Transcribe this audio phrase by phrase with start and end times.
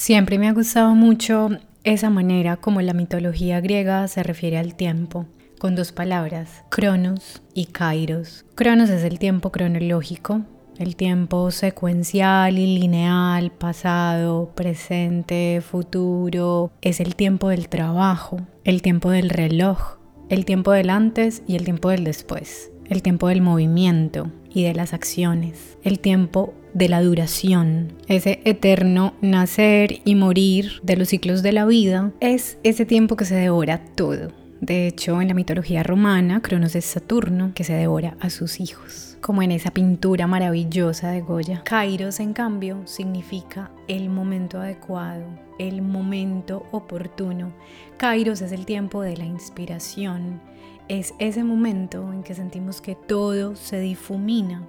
[0.00, 1.50] Siempre me ha gustado mucho
[1.84, 5.26] esa manera como la mitología griega se refiere al tiempo,
[5.58, 8.46] con dos palabras, cronos y kairos.
[8.54, 10.40] Cronos es el tiempo cronológico,
[10.78, 19.10] el tiempo secuencial y lineal, pasado, presente, futuro, es el tiempo del trabajo, el tiempo
[19.10, 19.98] del reloj,
[20.30, 24.74] el tiempo del antes y el tiempo del después, el tiempo del movimiento y de
[24.74, 31.42] las acciones, el tiempo de la duración, ese eterno nacer y morir de los ciclos
[31.42, 34.28] de la vida, es ese tiempo que se devora todo.
[34.60, 39.16] De hecho, en la mitología romana, Cronos es Saturno, que se devora a sus hijos,
[39.22, 41.62] como en esa pintura maravillosa de Goya.
[41.64, 45.24] Kairos, en cambio, significa el momento adecuado,
[45.58, 47.54] el momento oportuno.
[47.96, 50.42] Kairos es el tiempo de la inspiración,
[50.90, 54.66] es ese momento en que sentimos que todo se difumina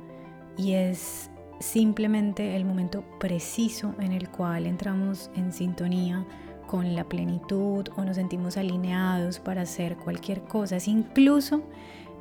[0.55, 6.23] y es simplemente el momento preciso en el cual entramos en sintonía
[6.67, 10.75] con la plenitud o nos sentimos alineados para hacer cualquier cosa.
[10.75, 11.63] Es incluso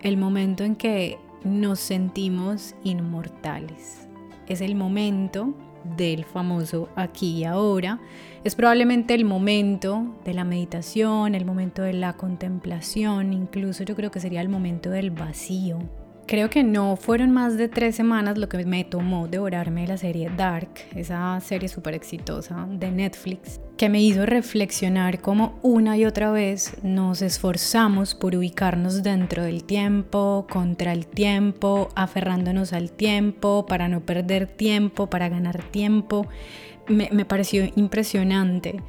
[0.01, 4.09] el momento en que nos sentimos inmortales.
[4.47, 5.53] Es el momento
[5.85, 8.01] del famoso aquí y ahora.
[8.45, 14.11] Es probablemente el momento de la meditación, el momento de la contemplación, incluso yo creo
[14.11, 15.79] que sería el momento del vacío,
[16.31, 20.31] Creo que no fueron más de tres semanas lo que me tomó devorarme la serie
[20.37, 26.31] Dark, esa serie súper exitosa de Netflix, que me hizo reflexionar cómo una y otra
[26.31, 33.89] vez nos esforzamos por ubicarnos dentro del tiempo, contra el tiempo, aferrándonos al tiempo, para
[33.89, 36.29] no perder tiempo, para ganar tiempo.
[36.87, 38.81] Me, me pareció impresionante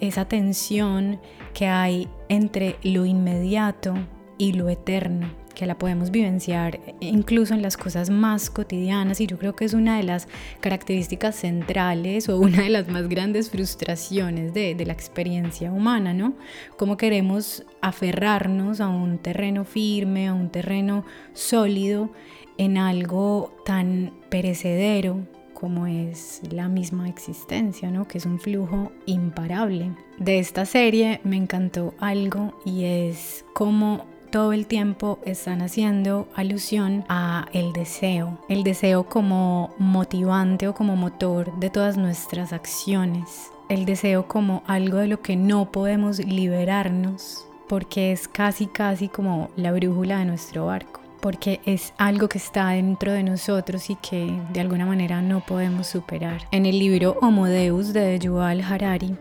[0.00, 1.18] esa tensión
[1.54, 3.94] que hay entre lo inmediato
[4.36, 9.36] y lo eterno que la podemos vivenciar incluso en las cosas más cotidianas y yo
[9.36, 10.26] creo que es una de las
[10.60, 16.32] características centrales o una de las más grandes frustraciones de, de la experiencia humana, ¿no?
[16.78, 22.08] Cómo queremos aferrarnos a un terreno firme, a un terreno sólido
[22.56, 28.08] en algo tan perecedero como es la misma existencia, ¿no?
[28.08, 29.92] que es un flujo imparable.
[30.16, 37.04] De esta serie me encantó algo y es cómo todo el tiempo están haciendo alusión
[37.08, 43.84] a el deseo, el deseo como motivante o como motor de todas nuestras acciones, el
[43.84, 49.70] deseo como algo de lo que no podemos liberarnos porque es casi casi como la
[49.70, 54.60] brújula de nuestro barco, porque es algo que está dentro de nosotros y que de
[54.60, 56.42] alguna manera no podemos superar.
[56.50, 59.16] En el libro Homo Deus de Yuval Harari,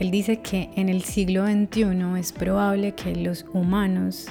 [0.00, 4.26] él dice que en el siglo XXI es probable que los humanos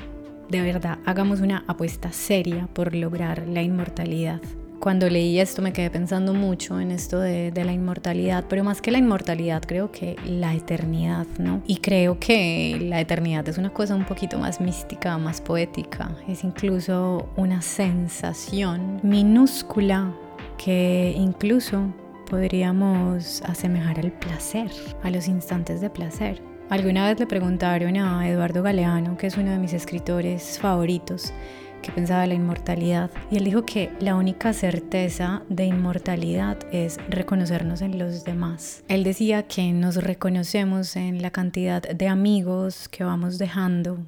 [0.52, 4.42] de verdad hagamos una apuesta seria por lograr la inmortalidad.
[4.82, 8.90] Cuando leí esto me quedé pensando mucho en esto de, la inmortalidad, pero más que
[8.92, 11.62] la inmortalidad creo que la eternidad, ¿no?
[11.68, 16.44] Y creo que la eternidad es una cosa un poquito más mística, más poética, es
[16.44, 20.14] incluso una sensación minúscula
[20.58, 21.94] que incluso
[22.28, 24.72] podríamos asemejar al placer,
[25.04, 26.51] a los instantes de placer.
[26.72, 31.34] Alguna vez le preguntaron a Eduardo Galeano, que es uno de mis escritores favoritos,
[31.82, 33.12] que pensaba de la inmortalidad.
[33.30, 38.86] Y él dijo que la única certeza de inmortalidad es reconocernos en los demás.
[38.88, 44.06] Él decía que nos reconocemos en la cantidad de amigos que vamos dejando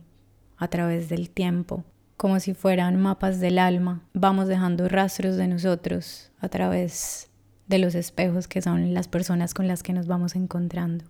[0.55, 1.83] a través del tiempo,
[2.15, 4.03] como si fueran mapas del alma.
[4.13, 7.29] Vamos dejando rastros de nosotros a través
[7.67, 11.03] de los espejos que son las personas con las que nos vamos encontrando.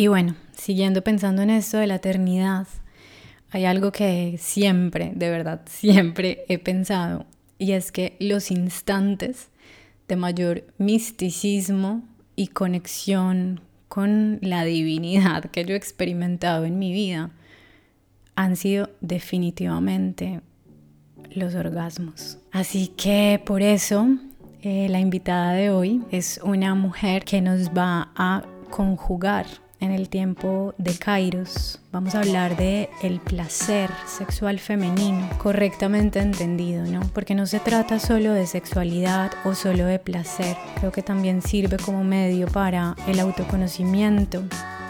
[0.00, 2.68] Y bueno, siguiendo pensando en esto de la eternidad,
[3.50, 7.26] hay algo que siempre, de verdad, siempre he pensado,
[7.58, 9.48] y es que los instantes
[10.06, 12.04] de mayor misticismo
[12.36, 17.32] y conexión con la divinidad que yo he experimentado en mi vida
[18.36, 20.42] han sido definitivamente
[21.32, 22.38] los orgasmos.
[22.52, 24.06] Así que por eso
[24.62, 29.46] eh, la invitada de hoy es una mujer que nos va a conjugar
[29.80, 31.80] en el tiempo de Kairos.
[31.92, 37.00] Vamos a hablar de el placer sexual femenino, correctamente entendido, ¿no?
[37.14, 40.56] Porque no se trata solo de sexualidad o solo de placer.
[40.80, 44.42] Creo que también sirve como medio para el autoconocimiento,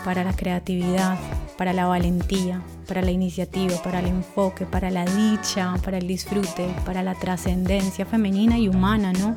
[0.05, 1.19] para la creatividad,
[1.57, 6.69] para la valentía, para la iniciativa, para el enfoque, para la dicha, para el disfrute,
[6.87, 9.37] para la trascendencia femenina y humana, ¿no?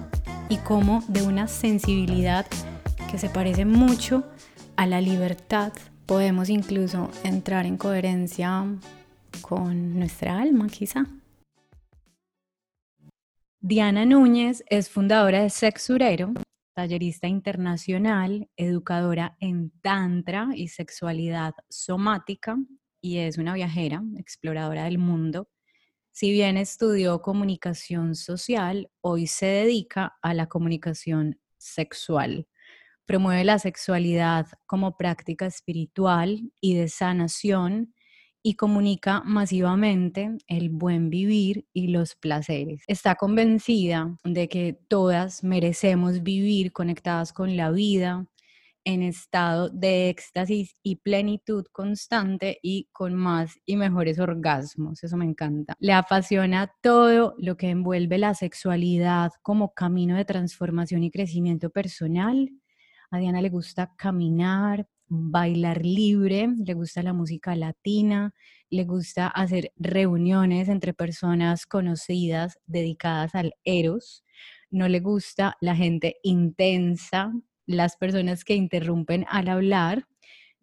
[0.50, 2.46] Y como de una sensibilidad
[3.10, 4.24] que se parece mucho
[4.82, 5.72] a la libertad,
[6.08, 8.66] podemos incluso entrar en coherencia
[9.42, 11.06] con nuestra alma, quizá.
[13.60, 16.34] Diana Núñez es fundadora de Sexurero,
[16.74, 22.58] tallerista internacional, educadora en Tantra y sexualidad somática
[23.02, 25.48] y es una viajera, exploradora del mundo.
[26.12, 32.48] Si bien estudió comunicación social, hoy se dedica a la comunicación sexual.
[33.06, 37.94] Promueve la sexualidad como práctica espiritual y de sanación
[38.44, 42.84] y comunica masivamente el buen vivir y los placeres.
[42.88, 48.26] Está convencida de que todas merecemos vivir conectadas con la vida,
[48.84, 55.04] en estado de éxtasis y plenitud constante y con más y mejores orgasmos.
[55.04, 55.76] Eso me encanta.
[55.80, 62.50] Le apasiona todo lo que envuelve la sexualidad como camino de transformación y crecimiento personal.
[63.14, 68.34] A Diana le gusta caminar, bailar libre, le gusta la música latina,
[68.70, 74.24] le gusta hacer reuniones entre personas conocidas dedicadas al eros,
[74.70, 77.34] no le gusta la gente intensa,
[77.66, 80.08] las personas que interrumpen al hablar,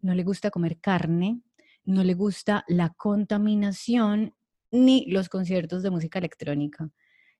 [0.01, 1.41] no le gusta comer carne,
[1.85, 4.33] no le gusta la contaminación
[4.71, 6.89] ni los conciertos de música electrónica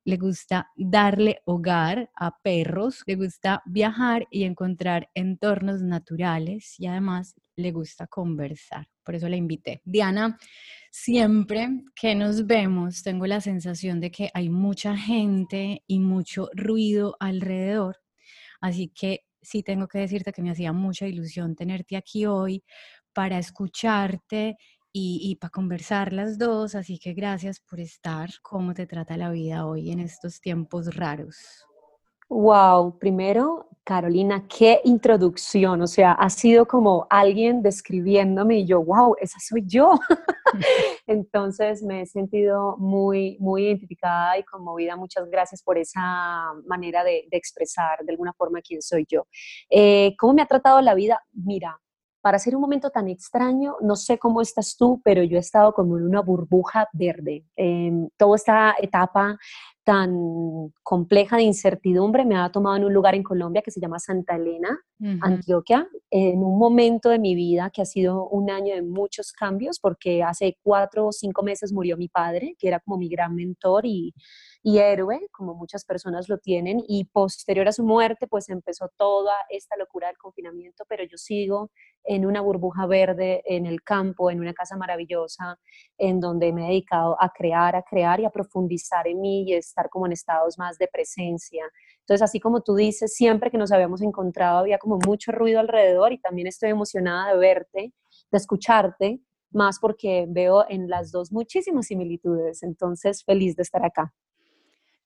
[0.06, 7.36] le gusta darle hogar a perros, le gusta viajar y encontrar entornos naturales y además
[7.56, 8.88] le gusta conversar.
[9.04, 9.82] Por eso la invité.
[9.84, 10.38] Diana,
[10.92, 17.16] siempre que nos vemos tengo la sensación de que hay mucha gente y mucho ruido
[17.20, 17.98] alrededor.
[18.62, 22.64] Así que sí tengo que decirte que me hacía mucha ilusión tenerte aquí hoy
[23.14, 24.58] para escucharte
[24.92, 28.30] y, para conversar las dos, así que gracias por estar.
[28.42, 31.66] ¿Cómo te trata la vida hoy en estos tiempos raros?
[32.30, 39.16] Wow, primero, Carolina, qué introducción, o sea, ha sido como alguien describiéndome y yo, wow,
[39.20, 39.94] esa soy yo.
[41.08, 44.96] Entonces me he sentido muy, muy identificada y conmovida.
[44.96, 49.26] Muchas gracias por esa manera de, expresar de alguna forma quién soy yo.
[49.70, 51.24] Eh, ¿Cómo me ha tratado la vida?
[51.34, 51.80] Mira,
[52.22, 55.74] para ser un momento tan extraño, no sé cómo estás tú, pero yo he estado
[55.74, 57.46] como en una burbuja verde.
[57.56, 59.38] en toda esta etapa
[59.90, 63.98] tan compleja de incertidumbre me ha tomado en un lugar en Colombia que se llama
[63.98, 64.80] Santa Elena,
[65.22, 69.80] Antioquia, en un momento de mi vida que ha sido un año de muchos cambios,
[69.80, 73.88] porque hace cuatro o cinco meses murió mi padre, que era como mi gran mentor
[73.88, 74.14] y
[74.62, 79.34] y héroe, como muchas personas lo tienen, y posterior a su muerte, pues empezó toda
[79.50, 81.72] esta locura del confinamiento, pero yo sigo
[82.04, 85.58] en una burbuja verde, en el campo, en una casa maravillosa,
[85.98, 89.54] en donde me he dedicado a crear, a crear y a profundizar en mí y
[89.88, 91.64] como en estados más de presencia.
[92.02, 96.12] Entonces, así como tú dices, siempre que nos habíamos encontrado había como mucho ruido alrededor
[96.12, 97.94] y también estoy emocionada de verte,
[98.32, 99.22] de escucharte,
[99.52, 102.64] más porque veo en las dos muchísimas similitudes.
[102.64, 104.14] Entonces, feliz de estar acá.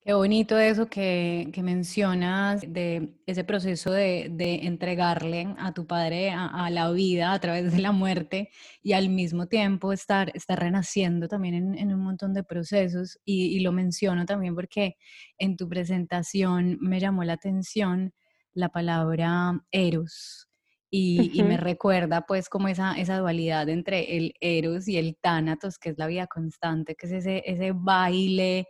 [0.05, 4.25] Qué bonito eso que, mencionas de ese proceso de,
[4.63, 8.49] entregarle a tu padre a, la vida a través de la muerte
[8.81, 13.17] y al mismo tiempo estar, estar renaciendo también en, un montón de procesos.
[13.23, 14.97] Y, lo menciono también porque
[15.37, 18.13] en tu presentación me llamó la atención
[18.53, 20.49] la palabra eros.
[20.95, 25.89] Y, me recuerda pues como esa, esa dualidad entre el eros y el tánatos, que
[25.89, 28.67] es la vida constante, que es ese, ese baile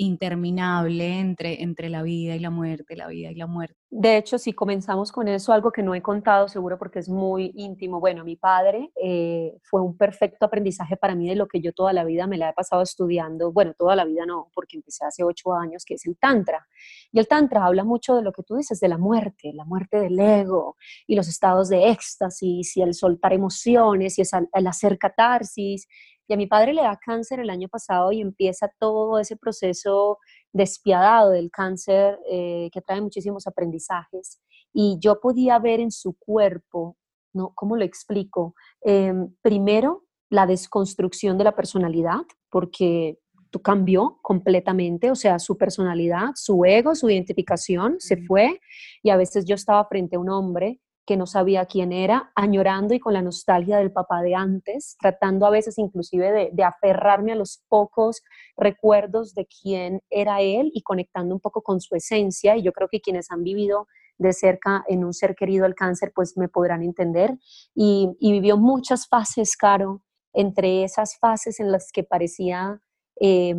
[0.00, 3.76] interminable entre, entre la vida y la muerte, la vida y la muerte.
[3.90, 7.52] De hecho, si comenzamos con eso, algo que no he contado seguro porque es muy
[7.54, 8.00] íntimo.
[8.00, 11.92] Bueno, mi padre eh, fue un perfecto aprendizaje para mí de lo que yo toda
[11.92, 13.52] la vida me la he pasado estudiando.
[13.52, 16.66] Bueno, toda la vida no, porque empecé hace ocho años, que es el Tantra.
[17.12, 19.98] Y el Tantra habla mucho de lo que tú dices, de la muerte, la muerte
[19.98, 24.22] del ego y los estados de éxtasis y el soltar emociones y
[24.54, 25.86] el hacer catarsis
[26.30, 30.18] y a mi padre le da cáncer el año pasado y empieza todo ese proceso
[30.52, 34.40] despiadado del cáncer eh, que trae muchísimos aprendizajes.
[34.72, 36.96] Y yo podía ver en su cuerpo,
[37.32, 37.52] ¿no?
[37.56, 38.54] ¿Cómo lo explico?
[38.80, 43.18] Em, primero, la desconstrucción de la personalidad, porque
[43.50, 48.60] tú cambió completamente, o sea, su personalidad, su ego, su identificación se fue
[49.02, 50.78] y a veces yo estaba frente a un hombre
[51.10, 55.44] que no sabía quién era, añorando y con la nostalgia del papá de antes, tratando
[55.44, 58.22] a veces inclusive de, aferrarme a los pocos
[58.56, 62.56] recuerdos de quién era él y conectando un poco con su esencia.
[62.56, 63.88] Y yo creo que quienes han vivido
[64.18, 67.36] de cerca en un ser querido el cáncer, pues me podrán entender.
[67.74, 72.80] Y, vivió muchas fases, Caro, entre esas fases en las que parecía
[73.20, 73.56] eh,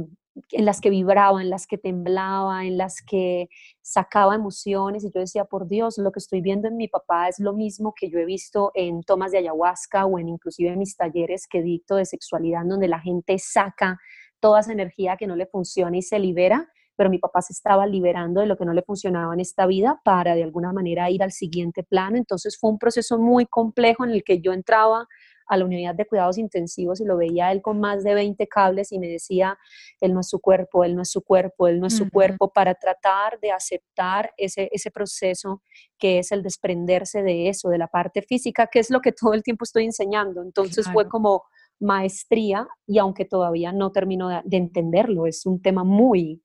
[0.52, 3.50] en las que vibraba, en las que temblaba, en las que
[3.82, 7.40] sacaba emociones y yo decía, por Dios, lo que estoy viendo en mi papá es
[7.40, 10.96] lo mismo que yo he visto en tomas de ayahuasca o en inclusive en mis
[10.96, 14.00] talleres que dicto de sexualidad, donde la gente saca
[14.40, 16.70] toda esa energía que no le funciona y se libera.
[16.98, 20.00] pero mi papá se estaba liberando de lo que no le funcionaba en esta vida
[20.04, 22.16] para de alguna manera ir al siguiente plano.
[22.16, 25.08] Entonces fue un proceso muy complejo en el que yo entraba
[25.52, 28.94] a la unidad de cuidados intensivos y lo veía él con más de 20 cables
[28.94, 29.60] y me decía,
[30.00, 32.54] él no es su cuerpo, él no es su cuerpo, él no es su cuerpo,
[32.54, 35.62] para tratar de aceptar ese, ese proceso
[36.00, 39.34] que es el desprenderse de eso, de la parte física, que es lo que todo
[39.34, 40.42] el tiempo estoy enseñando.
[40.42, 41.44] Entonces fue como
[41.82, 46.42] maestría y aunque todavía no termino de, de entenderlo, es un tema muy,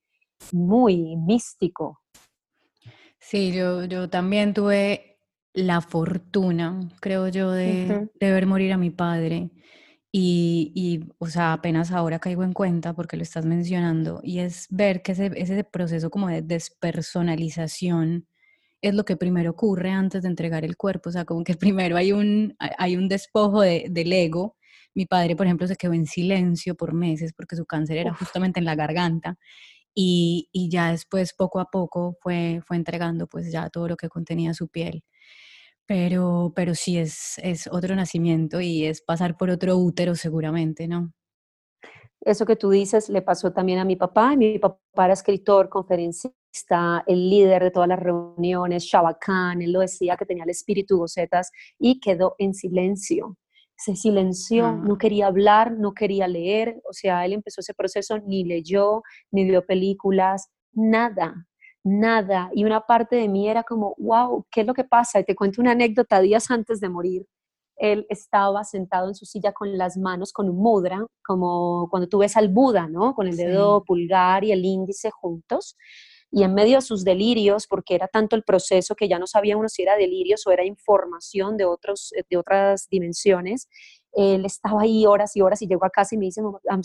[0.51, 2.01] muy místico.
[3.19, 5.16] Sí, yo, yo también tuve
[5.57, 9.49] la fortuna, creo yo, de, ver morir a mi padre.
[10.11, 14.67] Y, y, o sea, apenas ahora caigo en cuenta porque lo estás mencionando, y es
[14.69, 18.27] ver que ese, ese proceso como de despersonalización
[18.81, 21.97] es lo que primero ocurre antes de entregar el cuerpo, o sea, como que primero
[21.97, 24.55] hay un, hay un despojo de, del ego.
[24.95, 28.59] Mi padre, por ejemplo, se quedó en silencio por meses porque su cáncer era justamente
[28.59, 29.37] en la garganta
[29.95, 34.09] y, y, ya después, poco a poco, fue, fue entregando pues ya todo lo que
[34.09, 35.03] contenía su piel.
[35.87, 41.13] Pero, pero sí es, es otro nacimiento y es pasar por otro útero seguramente, ¿no?
[42.21, 44.35] Eso que tú dices le pasó también a mi papá.
[44.35, 50.17] Mi papá era escritor, conferencista, el líder de todas las reuniones, Shabakán, él lo decía
[50.17, 53.37] que tenía el espíritu gocetas y quedó en silencio.
[53.77, 54.97] Se silenció, no ah.
[54.99, 59.65] quería hablar, no quería leer, o sea, él empezó ese proceso, ni leyó, ni vio
[59.65, 61.47] películas, nada
[61.83, 62.49] nada.
[62.53, 65.19] Y una parte de mí era como, wow, ¿qué es lo que pasa?
[65.19, 67.25] Y te cuento una anécdota días antes de morir.
[67.77, 72.19] Él estaba sentado en su silla con las manos, con un mudra, como cuando tú
[72.19, 73.13] ves al Buda, ¿no?
[73.13, 75.77] Con el dedo pulgar y el índice juntos.
[76.31, 79.55] Y en medio de sus delirios, porque era tanto el proceso que ya no sabía
[79.55, 83.69] uno si era delirios o era información de, otros, de otras dimensiones,
[84.17, 86.41] él estaba ahí horas y horas y llegó a casa y me dice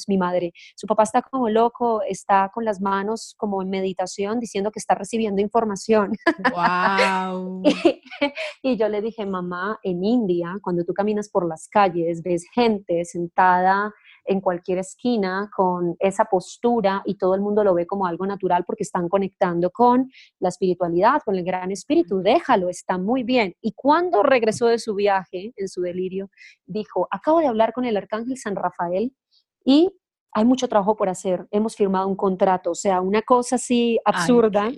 [0.07, 4.71] mi madre, su papá está como loco, está con las manos como en meditación diciendo
[4.71, 6.13] que está recibiendo información.
[6.53, 7.63] Wow.
[8.63, 13.05] y, yo le dije, mamá, en India, cuando tú caminas por las calles, ves gente
[13.07, 18.27] sentada en cualquier esquina con esa postura y todo el mundo lo ve como algo
[18.27, 22.21] natural porque están conectando con la espiritualidad, con el gran espíritu.
[22.21, 23.55] Déjalo, está muy bien.
[23.61, 26.31] Y cuando regresó de su viaje, en su delirio,
[26.67, 29.15] dijo, acabo de hablar con el arcángel San Rafael
[29.65, 29.91] y
[30.33, 31.47] hay mucho trabajo por hacer.
[31.51, 34.71] Hemos firmado un contrato, o sea, una cosa así absurda.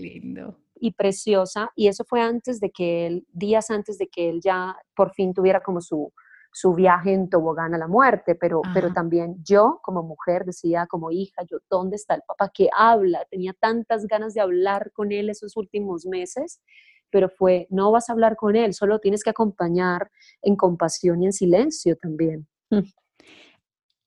[0.84, 4.76] y preciosa, y eso fue antes de que él, días antes de que él ya
[4.94, 6.12] por fin tuviera como su,
[6.54, 11.10] su viaje en tobogán a la muerte, pero, pero también yo como mujer decía, como
[11.10, 13.26] hija, yo, ¿dónde está el papá que habla?
[13.28, 16.62] Tenía tantas ganas de hablar con él esos últimos meses,
[17.10, 21.26] pero fue, no vas a hablar con él, solo tienes que acompañar en compasión y
[21.26, 22.46] en silencio también.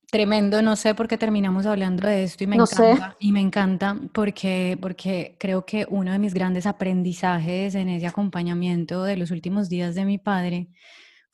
[0.10, 4.00] Tremendo, no sé por qué terminamos hablando de esto y me encanta, y me encanta
[4.14, 9.68] porque, porque creo que uno de mis grandes aprendizajes en ese acompañamiento de los últimos
[9.68, 10.70] días de mi padre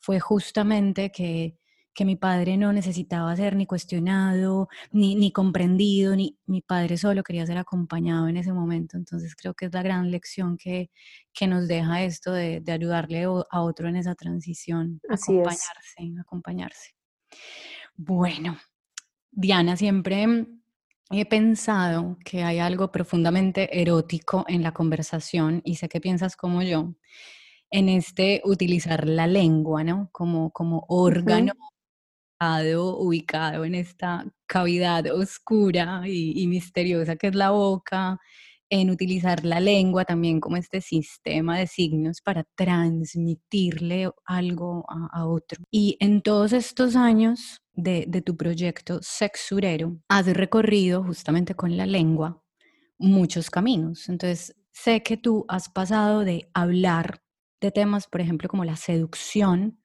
[0.04, 1.56] fue justamente que,
[1.94, 7.22] que mi padre no necesitaba ser ni cuestionado, ni, ni, comprendido, ni mi padre solo
[7.22, 8.98] quería ser acompañado en ese momento.
[8.98, 10.90] Entonces creo que es la gran lección que,
[11.32, 16.20] que nos deja esto de, de, ayudarle a otro en esa transición, Así acompañarse, es.
[16.20, 16.94] acompañarse.
[17.96, 18.58] Bueno,
[19.30, 20.46] Diana, siempre
[21.10, 26.62] he pensado que hay algo profundamente erótico en la conversación y sé que piensas como
[26.62, 26.94] yo
[27.74, 30.08] en este utilizar la lengua, ¿no?
[30.12, 31.54] Como, como órgano
[32.76, 38.18] ubicado en esta cavidad oscura y, misteriosa que es la boca,
[38.70, 45.64] en utilizar la lengua también como este sistema de signos para transmitirle algo a, otro.
[45.72, 51.86] Y en todos estos años de, de tu proyecto sexurero, has recorrido justamente con la
[51.86, 52.40] lengua
[52.98, 54.08] muchos caminos.
[54.08, 57.23] Entonces, sé que tú has pasado de hablar
[57.60, 59.80] de temas, por ejemplo, como la seducción,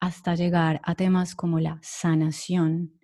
[0.00, 2.98] hasta llegar a temas como la sanación.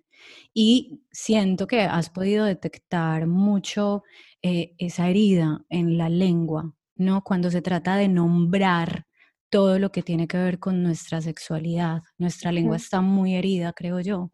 [0.53, 4.03] Y siento que has podido detectar mucho
[4.41, 7.23] eh, esa herida en la lengua, ¿no?
[7.23, 9.05] Cuando se trata de nombrar
[9.49, 12.01] todo lo que tiene que ver con nuestra sexualidad.
[12.17, 14.31] Nuestra lengua está muy herida, creo yo.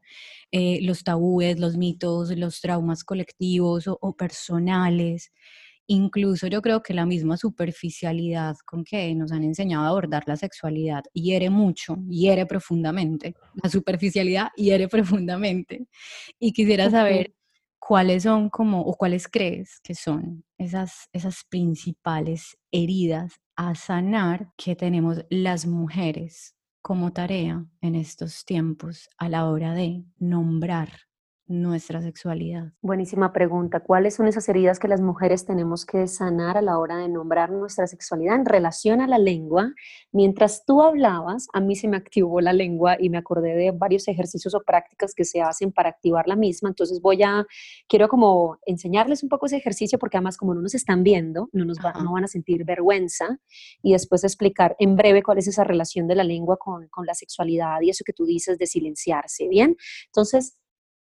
[0.52, 5.32] Eh, los tabúes, los mitos, los traumas colectivos o, o personales.
[5.88, 10.36] Incluso yo creo que la misma superficialidad con que nos han enseñado a abordar la
[10.36, 13.36] sexualidad hiere mucho, hiere profundamente.
[13.62, 15.88] La superficialidad hiere profundamente.
[16.40, 17.36] Y quisiera saber
[17.78, 24.76] cuáles son como, o cuáles crees que son esas, esas principales heridas a sanar que
[24.76, 31.05] tenemos las mujeres como tarea en estos tiempos a la hora de nombrar
[31.48, 32.74] nuestra sexualidad?
[32.82, 33.80] Buenísima pregunta.
[33.80, 37.52] ¿Cuáles son esas heridas que las mujeres tenemos que sanar a la hora de nombrar
[37.52, 39.74] nuestra sexualidad en relación a la lengua?
[40.12, 44.08] Mientras tú hablabas, a mí se me activó la lengua y me acordé de varios
[44.08, 46.70] ejercicios o prácticas que se hacen para activar la misma.
[46.70, 47.46] Entonces voy a,
[47.88, 51.66] quiero como enseñarles un poco ese ejercicio porque además como no nos están viendo, no,
[51.66, 53.40] nos no van a sentir vergüenza
[53.84, 57.14] y después explicar en breve cuál es esa relación de la lengua con, con la
[57.14, 59.76] sexualidad y eso que tú dices de silenciarse, ¿bien?
[60.08, 60.58] Entonces,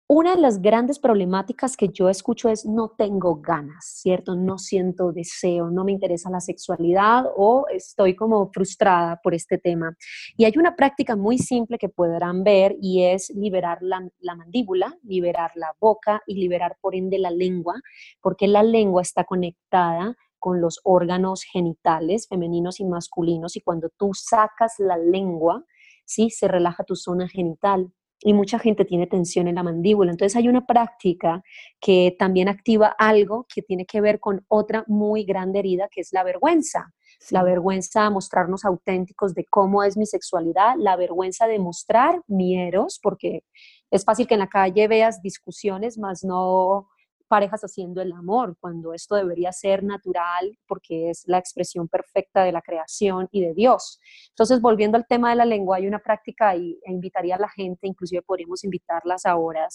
[0.09, 4.35] una de las grandes problemáticas que yo escucho es no tengo ganas, ¿cierto?
[4.35, 9.97] No siento deseo, no me interesa la sexualidad o estoy como frustrada por este tema.
[10.37, 15.51] Y hay una práctica muy simple que podrán ver y es liberar la, mandíbula, liberar
[15.55, 17.75] la boca y liberar por ende la lengua,
[18.21, 24.11] porque la lengua está conectada con los órganos genitales femeninos y masculinos y cuando tú
[24.13, 25.65] sacas la lengua,
[26.05, 26.29] ¿sí?
[26.29, 30.11] Se relaja tu zona genital y mucha gente tiene tensión en la mandíbula.
[30.11, 31.43] Entonces hay una práctica
[31.79, 36.11] que también activa algo que tiene que ver con otra muy grande herida que es
[36.11, 36.93] la vergüenza.
[37.31, 42.59] La vergüenza a mostrarnos auténticos de cómo es mi sexualidad, la vergüenza de mostrar mi
[42.59, 43.43] eros, porque
[43.89, 46.89] es fácil que en la calle veas discusiones, más no
[47.27, 52.51] parejas haciendo el amor, cuando esto debería ser natural porque es la expresión perfecta de
[52.51, 53.99] la creación y de Dios.
[54.29, 57.49] Entonces, volviendo al tema de la lengua, hay una práctica y e invitaría a la
[57.49, 59.67] gente, inclusive podríamos invitarlas ahora,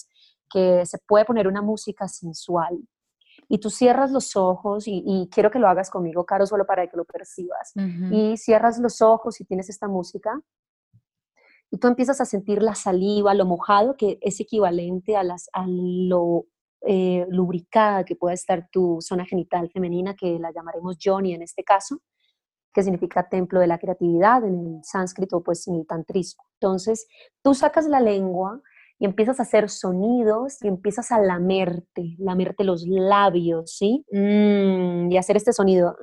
[0.50, 2.78] que se puede poner una música sensual.
[3.48, 6.96] Y tú cierras los ojos, y, quiero que lo hagas conmigo, Caro, solo para que
[6.96, 7.72] lo percibas.
[8.10, 10.40] Y cierras los ojos y tienes esta música,
[11.72, 15.64] y tú empiezas a sentir la saliva, lo mojado, que es equivalente a, las, a
[15.66, 16.44] lo
[16.84, 21.62] eh, lubricada que pueda estar tu zona genital femenina, que la llamaremos Johnny en este
[21.62, 22.00] caso,
[22.74, 26.42] que significa templo de la creatividad en el sánscrito, pues en el tantrismo.
[26.54, 27.06] Entonces,
[27.42, 28.60] tú sacas la lengua
[28.98, 34.04] y empiezas a hacer sonidos y empiezas a lamerte, lamerte los labios, ¿sí?
[34.10, 35.96] Mm, y hacer este sonido.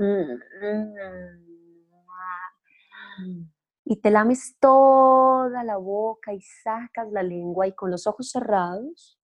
[3.83, 9.18] Y te lames toda la boca y sacas la lengua y con los ojos cerrados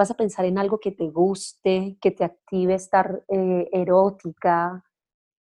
[0.00, 4.82] vas a pensar en algo que te guste, que te active estar eh, erótica,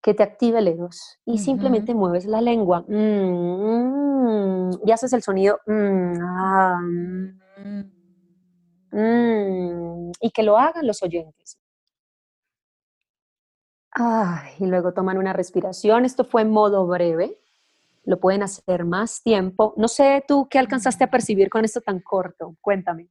[0.01, 1.19] que te active el eros.
[1.25, 6.81] Y simplemente mueves la lengua mm, y haces el sonido mm, ah,
[8.91, 11.57] mm, y que lo hagan los oyentes.
[14.59, 16.03] y luego toman una respiración.
[16.03, 17.39] Esto fue en modo breve.
[18.03, 19.73] Lo pueden hacer más tiempo.
[19.77, 22.57] No sé tú qué alcanzaste a percibir con esto tan corto.
[22.59, 23.09] Cuéntame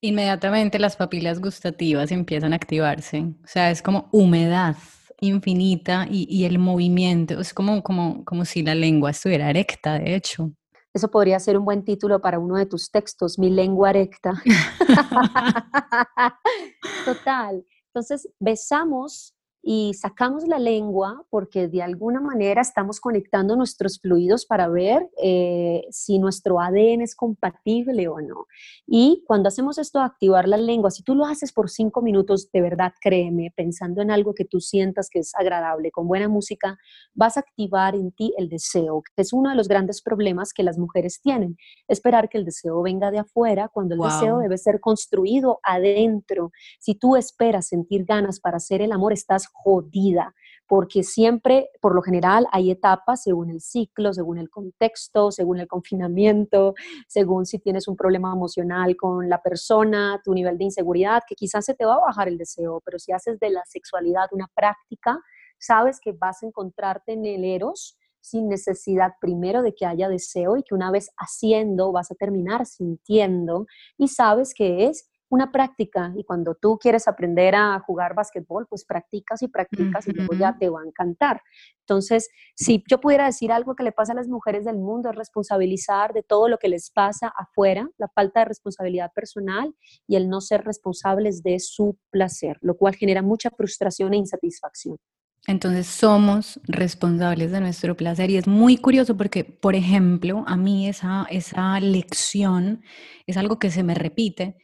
[0.00, 3.20] inmediatamente las papilas gustativas empiezan a activarse.
[3.20, 4.76] O sea, es como humedad
[5.20, 10.52] infinita y, el movimiento, es como, como, como si la lengua estuviera erecta, de hecho.
[10.94, 14.42] Eso podría ser un buen título para uno de tus textos, Mi lengua erecta.
[17.04, 17.64] Total.
[17.86, 24.68] Entonces, besamos y sacamos la lengua porque de alguna manera estamos conectando nuestros fluidos para
[24.68, 28.46] ver eh, si nuestro ADN es compatible o no.
[28.86, 32.60] Y cuando hacemos esto, activar la lengua, si tú lo haces por cinco minutos, de
[32.60, 36.78] verdad créeme, pensando en algo que tú sientas que es agradable, con buena música,
[37.14, 40.62] vas a activar en ti el deseo, que es uno de los grandes problemas que
[40.62, 41.56] las mujeres tienen.
[41.88, 46.52] Esperar que el deseo venga de afuera cuando el deseo debe ser construido adentro.
[46.78, 50.34] Si tú esperas sentir ganas para hacer el amor, estás jodida,
[50.66, 55.66] porque siempre, por lo general, hay etapas según el ciclo, según el contexto, según el
[55.66, 56.74] confinamiento,
[57.06, 61.64] según si tienes un problema emocional con la persona, tu nivel de inseguridad, que quizás
[61.64, 65.18] se te va a bajar el deseo, pero si haces de la sexualidad una práctica,
[65.58, 70.56] sabes que vas a encontrarte en el eros sin necesidad primero de que haya deseo
[70.56, 76.12] y que una vez haciendo vas a terminar sintiendo y sabes que es una práctica
[76.16, 80.56] y cuando tú quieres aprender a jugar básquetbol, pues practicas y practicas y luego ya
[80.58, 81.42] te va a encantar.
[81.80, 85.16] Entonces, si yo pudiera decir algo que le pasa a las mujeres del mundo es
[85.16, 89.74] responsabilizar de todo lo que les pasa afuera, la falta de responsabilidad personal
[90.06, 94.98] y el no ser responsables de su placer, lo cual genera mucha frustración e insatisfacción.
[95.46, 100.88] Entonces somos responsables de nuestro placer y es muy curioso porque, por ejemplo, a mí
[100.88, 102.82] esa, esa lección
[103.26, 104.56] es algo que se me repite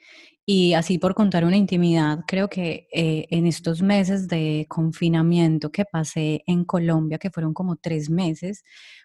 [0.47, 5.87] y así por contar una intimidad, creo que eh, en estos meses de confinamiento que
[5.87, 8.63] pasé en Colombia, que fueron como tres meses,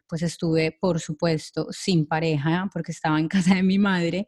[0.07, 4.27] pues estuve, por supuesto, sin pareja porque estaba en casa de mi madre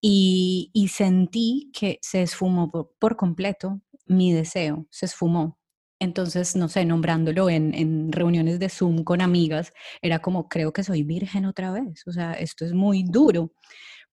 [0.00, 5.58] y, sentí que se esfumó por, completo mi deseo, se esfumó.
[6.00, 10.82] Entonces, no sé, nombrándolo en, en, reuniones de Zoom con amigas, era como, creo que
[10.82, 13.52] soy virgen otra vez, o sea, esto es muy duro.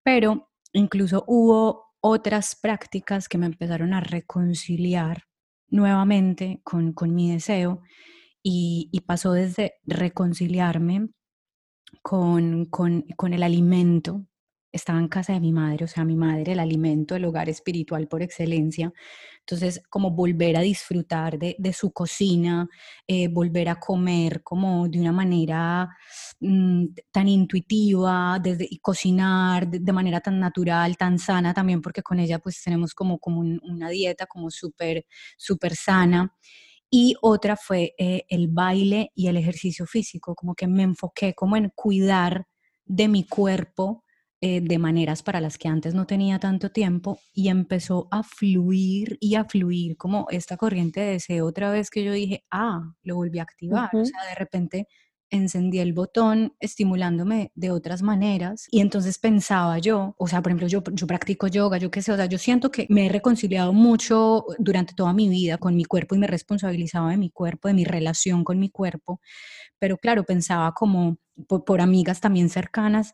[0.03, 5.23] Pero incluso hubo otras prácticas que me empezaron a reconciliar
[5.67, 7.81] nuevamente con, mi deseo
[8.41, 11.09] y, pasó desde reconciliarme
[12.01, 14.25] con, con el alimento,
[14.71, 18.07] estaba en casa de mi madre, o sea, mi madre, el alimento, el hogar espiritual
[18.07, 18.93] por excelencia.
[19.39, 22.67] Entonces, como volver a disfrutar de, su cocina,
[23.07, 25.89] eh, volver a comer como de una manera
[26.39, 32.19] mm, tan intuitiva, desde, y cocinar de, manera tan natural, tan sana también, porque con
[32.19, 35.05] ella pues tenemos como, como una dieta como súper,
[35.37, 36.35] súper sana.
[36.91, 41.55] Y otra fue eh, el baile y el ejercicio físico, como que me enfoqué como
[41.55, 42.45] en cuidar
[42.85, 44.03] de mi cuerpo,
[44.41, 49.17] eh, de maneras para las que antes no tenía tanto tiempo y empezó a fluir
[49.19, 53.15] y a fluir como esta corriente de deseo otra vez que yo dije, ah, lo
[53.15, 53.89] volví a activar.
[53.93, 54.87] O sea, de repente
[55.29, 60.67] encendí el botón estimulándome de otras maneras y entonces pensaba yo, o sea, por ejemplo,
[60.67, 63.73] yo, yo practico yoga, yo qué sé, o sea, yo siento que me he reconciliado
[63.73, 67.73] mucho durante toda mi vida con mi cuerpo y me responsabilizaba de mi cuerpo, de
[67.73, 69.21] mi relación con mi cuerpo,
[69.79, 73.13] pero claro, pensaba como por amigas también cercanas,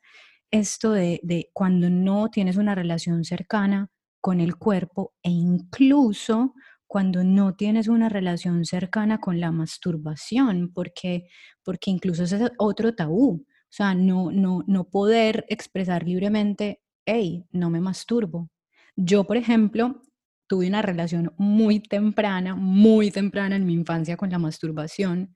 [0.60, 3.90] esto de, cuando no tienes una relación cercana
[4.22, 6.54] con el cuerpo e incluso
[6.88, 11.28] cuando no tienes una relación cercana con la masturbación, porque,
[11.64, 13.46] porque incluso ese es otro tabú.
[13.46, 18.50] O sea, no, no, no poder expresar libremente, hey, no me masturbo.
[18.96, 20.02] Yo, por ejemplo,
[20.48, 25.36] tuve una relación muy temprana, muy temprana en mi infancia con la masturbación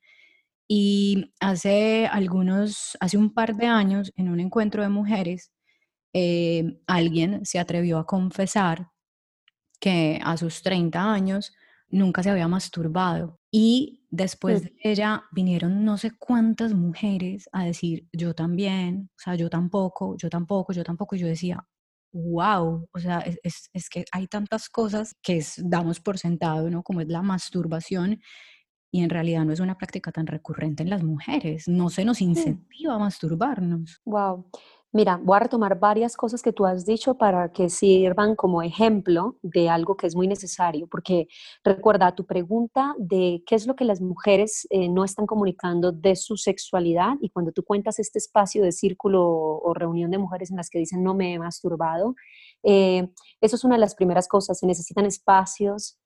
[0.71, 5.51] y hace algunos, hace un par de años, en un encuentro de mujeres,
[6.13, 8.88] eh, alguien se atrevió a confesar
[9.79, 11.53] que a sus 30 años
[11.89, 13.39] nunca se había masturbado.
[13.51, 19.34] Y después de ella vinieron no sé cuántas mujeres a decir, yo también, o sea,
[19.34, 21.15] yo tampoco, yo tampoco, yo tampoco.
[21.15, 21.65] Y yo decía,
[22.12, 26.84] wow, o sea, es, es que hay tantas cosas que damos por sentado, ¿no?
[26.84, 28.19] Como es la masturbación
[28.91, 32.21] y en realidad no es una práctica tan recurrente en las mujeres, no se nos
[32.21, 34.02] incentiva a masturbarnos.
[34.06, 34.45] Wow.
[34.91, 39.38] Mira, voy a retomar varias cosas que tú has dicho para que sirvan como ejemplo
[39.43, 41.28] de algo que es muy necesario, porque
[41.63, 46.15] recuerda tu pregunta de qué es lo que las mujeres eh, no están comunicando de
[46.15, 50.58] su sexualidad y cuando tú cuentas este espacio de círculo o reunión de mujeres en
[50.58, 52.15] las que dicen no me he masturbado,
[52.63, 53.10] eh,
[53.41, 55.99] eso es una de las primeras cosas, se necesitan espacios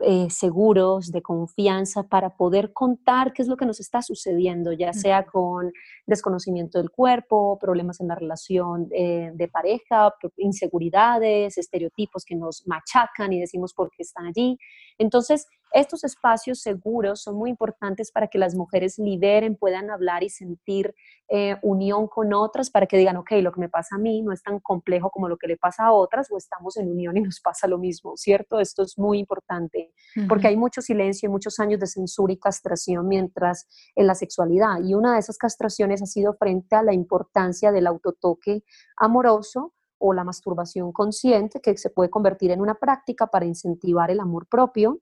[0.00, 4.92] eh, seguros, de confianza, para poder contar qué es lo que nos está sucediendo, ya
[4.92, 5.72] sea con
[6.06, 13.32] desconocimiento del cuerpo, problemas en la relación eh, de pareja, inseguridades, estereotipos que nos machacan
[13.32, 14.58] y decimos por qué están allí.
[14.98, 20.30] Entonces, estos espacios seguros son muy importantes para que las mujeres liberen, puedan hablar y
[20.30, 20.94] sentir
[21.28, 24.32] eh, unión con otras para que digan, ok, lo que me pasa a mí no
[24.32, 27.20] es tan complejo como lo que le pasa a otras o estamos en unión y
[27.20, 28.60] nos pasa lo mismo, ¿cierto?
[28.60, 29.92] Esto es muy importante
[30.28, 34.82] porque hay mucho silencio y muchos años de censura y castración mientras en la sexualidad.
[34.82, 38.64] Y una de esas castraciones ha sido frente a la importancia del autotoque
[38.96, 44.20] amoroso o la masturbación consciente que se puede convertir en una práctica para incentivar el
[44.20, 45.00] amor propio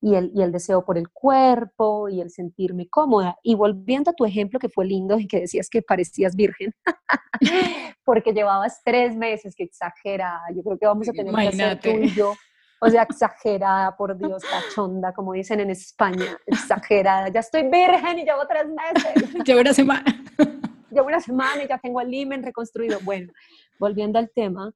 [0.00, 3.36] y el, y el deseo por el cuerpo y el sentirme cómoda.
[3.42, 6.74] Y volviendo a tu ejemplo que fue lindo y que decías que parecías virgen,
[8.04, 11.90] porque llevabas tres meses, que exagera, yo creo que vamos a tener que hacer tú
[11.90, 12.34] y yo.
[12.82, 17.28] O sea, exagerada, por Dios, cachonda, como dicen en España, exagerada.
[17.28, 19.34] Ya estoy virgen y llevo tres meses.
[19.46, 20.24] Llevo una semana.
[20.90, 22.98] Llevo una semana y ya tengo el limen reconstruido.
[23.02, 23.32] Bueno,
[23.78, 24.72] volviendo al tema,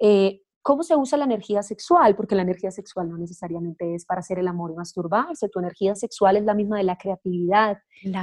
[0.00, 2.16] eh, ¿Cómo se usa la energía sexual?
[2.16, 5.48] Porque la energía sexual no necesariamente es para hacer el amor y masturbarse.
[5.48, 7.78] Tu energía sexual es la misma de la creatividad.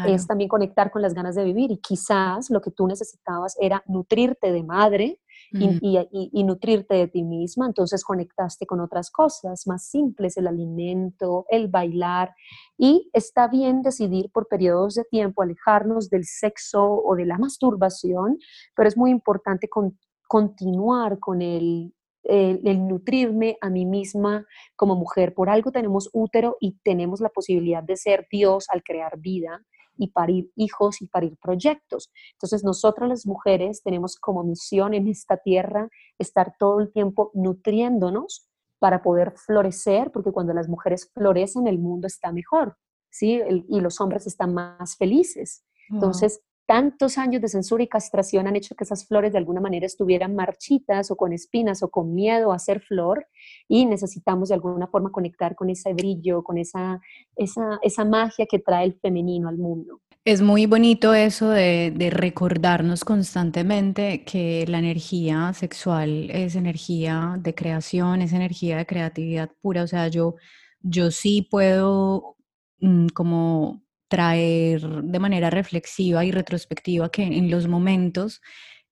[0.05, 1.71] Es también conectar con las ganas de vivir.
[1.71, 5.21] Y quizás lo que tú necesitabas era nutrirte de madre
[5.53, 7.65] y, y, nutrirte de ti misma.
[7.65, 12.35] Entonces conectaste con otras cosas más simples, el alimento, el bailar.
[12.77, 18.37] Y está bien decidir por periodos de tiempo alejarnos del sexo o de la masturbación,
[18.75, 19.69] pero es muy importante
[20.27, 21.93] continuar con el
[22.23, 25.33] el, nutrirme a mí misma como mujer.
[25.33, 29.63] Por algo tenemos útero y tenemos la posibilidad de ser Dios al crear vida
[29.95, 32.11] y parir hijos y parir proyectos.
[32.33, 38.47] Entonces nosotras las mujeres tenemos como misión en esta tierra estar todo el tiempo nutriéndonos
[38.79, 42.77] para poder florecer, porque cuando las mujeres florecen el mundo está mejor,
[43.09, 43.39] ¿sí?
[43.69, 45.63] y los hombres están más felices.
[45.89, 49.85] Entonces, tantos años de censura y castración han hecho que esas flores de alguna manera
[49.85, 53.27] estuvieran marchitas o con espinas o con miedo a ser flor
[53.67, 57.01] y necesitamos de alguna forma conectar con ese brillo, con esa,
[57.35, 60.01] esa, esa magia que trae el femenino al mundo.
[60.25, 68.21] Es muy bonito eso de, recordarnos constantemente que la energía sexual es energía de creación,
[68.21, 69.83] es energía de creatividad pura.
[69.83, 70.35] O sea, yo,
[70.79, 72.37] yo sí puedo
[72.79, 78.41] mm, como traer de manera reflexiva y retrospectiva que en los momentos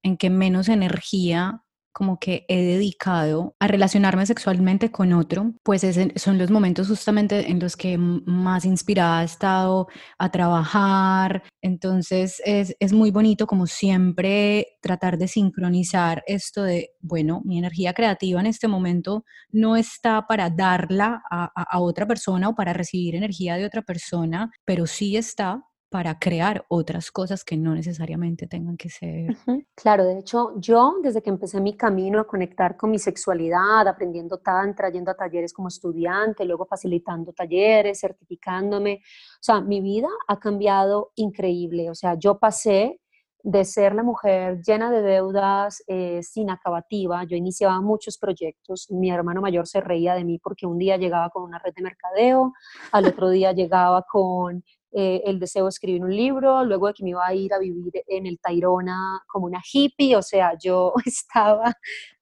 [0.02, 6.38] en que menos energía como que he dedicado a relacionarme sexualmente con otro, pues son
[6.38, 11.44] los momentos justamente en los que más inspirada he estado a trabajar.
[11.62, 17.94] Entonces es, es muy bonito como siempre tratar de sincronizar esto de, bueno, mi energía
[17.94, 23.16] creativa en este momento no está para darla a, a otra persona o para recibir
[23.16, 28.78] energía de otra persona, pero sí está para crear otras cosas que no necesariamente tengan
[28.78, 29.36] que ser.
[29.76, 34.38] Claro, de hecho, yo desde que empecé mi camino a conectar con mi sexualidad, aprendiendo
[34.38, 40.40] tantra, yendo a talleres como estudiante, luego facilitando talleres, certificándome, o sea, mi vida ha
[40.40, 41.90] cambiado increíble.
[41.90, 43.02] O sea, yo pasé
[43.44, 47.26] de ser la mujer llena de deudas, eh, sin acabativa.
[47.26, 48.90] Yo iniciaba muchos proyectos.
[48.92, 51.82] Mi hermano mayor se reía de mí porque un día llegaba con una red de
[51.82, 52.54] mercadeo,
[52.94, 57.04] al otro día llegaba con eh, el deseo de escribir un libro, luego de que
[57.04, 60.94] me iba a ir a vivir en el Tairona como una hippie, o sea, yo
[61.06, 61.76] estaba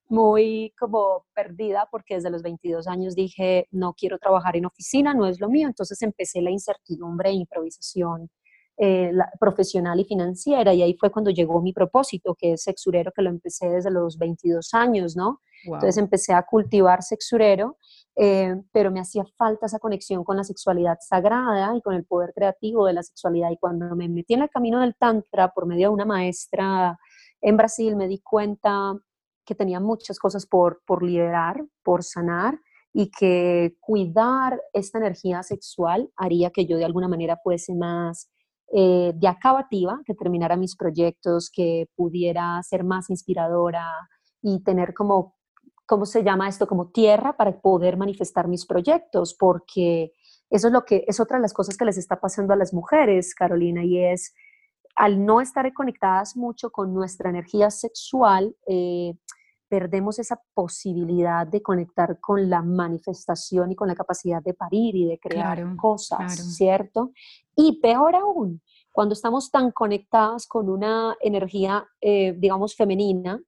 [0.08, 5.26] muy como perdida porque desde los 22 años dije, no quiero trabajar en oficina, no
[5.26, 8.28] es lo mío, entonces empecé la incertidumbre e improvisación
[8.82, 13.20] eh, profesional y financiera y ahí fue cuando llegó mi propósito, que es sexurero, que
[13.22, 15.40] lo empecé desde los 22 años, ¿no?
[15.64, 17.76] Entonces empecé a cultivar sexurero
[18.16, 22.32] eh, pero me hacía falta esa conexión con la sexualidad sagrada y con el poder
[22.34, 23.50] creativo de la sexualidad.
[23.50, 26.98] Y cuando me metí en el camino del Tantra por medio de una maestra
[27.40, 28.94] en Brasil, me di cuenta
[29.44, 32.58] que tenía muchas cosas por, por liberar, por sanar
[32.92, 38.30] y que cuidar esta energía sexual haría que yo de alguna manera fuese más
[38.72, 43.86] eh, de acabativa, que terminara mis proyectos, que pudiera ser más inspiradora
[44.42, 45.34] y tener como
[45.90, 46.68] ¿cómo se llama esto?
[46.68, 50.12] Como tierra para poder manifestar mis proyectos, porque
[50.48, 52.72] eso es lo que es otra de las cosas que les está pasando a las
[52.72, 54.32] mujeres, Carolina, y es
[54.94, 59.14] al no estar conectadas mucho con nuestra energía sexual, eh,
[59.68, 65.06] perdemos esa posibilidad de conectar con la manifestación y con la capacidad de parir y
[65.06, 67.10] de crear cosas, ¿cierto?
[67.56, 73.40] Y peor aún, cuando estamos tan conectadas con una energía, eh, digamos, femenina,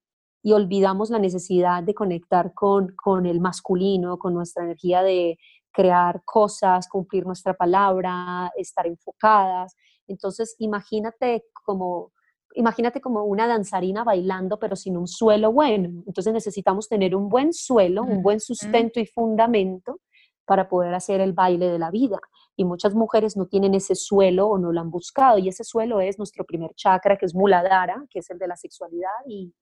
[0.42, 5.38] y olvidamos la necesidad de conectar con, con el masculino, con nuestra energía de
[5.72, 9.76] crear cosas, cumplir nuestra palabra, estar enfocadas.
[10.06, 12.12] Entonces, imagínate como
[12.54, 16.02] imagínate como una danzarina bailando pero sin un suelo bueno.
[16.06, 20.00] Entonces necesitamos tener un buen suelo, un buen sustento y fundamento
[20.44, 22.18] para poder hacer el baile de la vida.
[22.54, 25.38] Y muchas mujeres no tienen ese suelo o no lo han buscado.
[25.38, 28.56] Y ese suelo es nuestro primer chakra, que es Muladhara, que es el de la
[28.56, 29.52] sexualidad, y,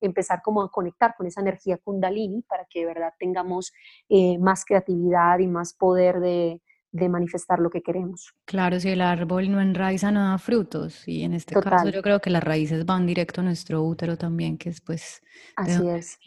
[0.00, 3.72] empezar como a conectar con esa energía kundalini para que de verdad tengamos
[4.08, 6.60] eh, más creatividad y más poder de,
[6.92, 8.34] manifestar lo que queremos.
[8.44, 11.06] Claro, si el árbol no enraiza, no da frutos.
[11.08, 14.58] Y en este caso yo creo que las raíces van directo a nuestro útero también,
[14.58, 15.22] que es pues...
[15.56, 16.18] Así es.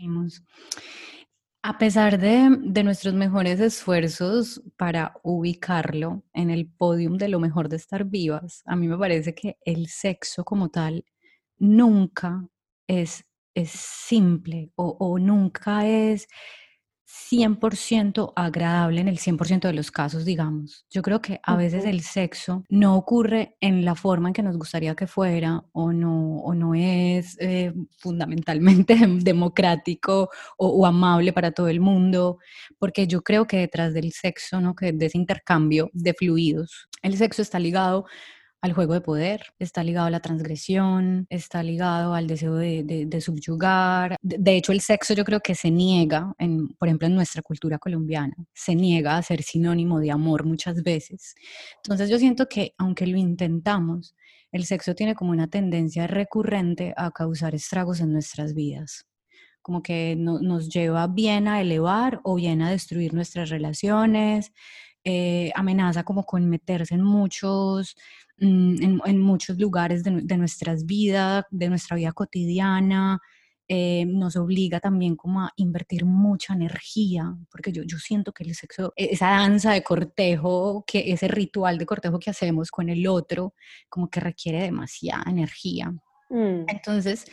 [1.68, 7.78] A pesar de, nuestros mejores esfuerzos para ubicarlo en el podium de lo mejor de
[7.78, 11.06] estar vivas, a mí me parece que el sexo como tal
[11.58, 12.48] nunca
[12.86, 13.26] es,
[13.56, 16.28] es simple o, o nunca es
[17.08, 20.86] 100% agradable en el 100% de los casos, digamos.
[20.90, 24.58] Yo creo que a veces el sexo no ocurre en la forma en que nos
[24.58, 31.68] gustaría que fuera o no, o no es eh, fundamentalmente democrático o, amable para todo
[31.68, 32.40] el mundo,
[32.80, 34.76] porque yo creo que detrás del sexo, ¿no?
[34.76, 38.06] que de ese intercambio de fluidos, el sexo está ligado
[38.66, 44.18] al juego de poder, está ligado a la transgresión, está ligado al deseo de, subyugar.
[44.22, 47.78] De, hecho, el sexo yo creo que se niega, en, por ejemplo, en nuestra cultura
[47.78, 51.36] colombiana, se niega a ser sinónimo de amor muchas veces.
[51.84, 54.16] Entonces yo siento que aunque lo intentamos,
[54.52, 59.06] el sexo tiene como una tendencia recurrente a causar estragos en nuestras vidas
[59.62, 64.52] como que nos lleva bien a elevar o bien a destruir nuestras relaciones,
[65.06, 67.96] eh, amenaza como con meterse en muchos
[68.38, 73.22] Mm, en, muchos lugares de, nuestras vidas, de nuestra vida cotidiana.
[73.68, 78.54] Eh, nos obliga también como a invertir mucha energía, porque yo, yo siento que el
[78.54, 83.08] sexo, e, esa danza de cortejo, que ese ritual de cortejo que hacemos con el
[83.08, 83.56] otro,
[83.90, 85.92] como que requiere demasiada energía.
[86.30, 86.66] Mm.
[86.68, 87.26] Entonces,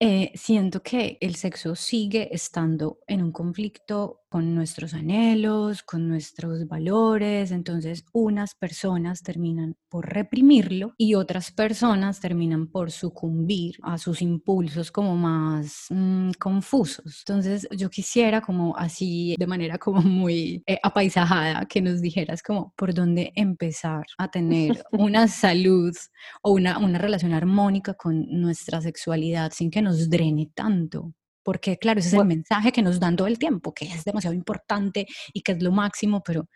[0.00, 6.66] eh, siento que el sexo sigue estando en un conflicto con nuestros anhelos, con nuestros
[6.66, 7.50] valores.
[7.50, 14.90] Entonces, unas personas terminan por reprimirlo y otras personas terminan por sucumbir a sus impulsos
[14.90, 17.24] como más mm, confusos.
[17.26, 22.72] Entonces, yo quisiera como así, de manera como muy eh, apaisajada, que nos dijeras como
[22.76, 25.94] por dónde empezar a tener una salud
[26.42, 31.12] o una, una relación armónica con nuestra sexualidad sin que nos drene tanto
[31.48, 34.34] porque claro, ese es el mensaje que nos dan todo el tiempo, que es demasiado
[34.34, 36.46] importante y que es lo máximo, pero,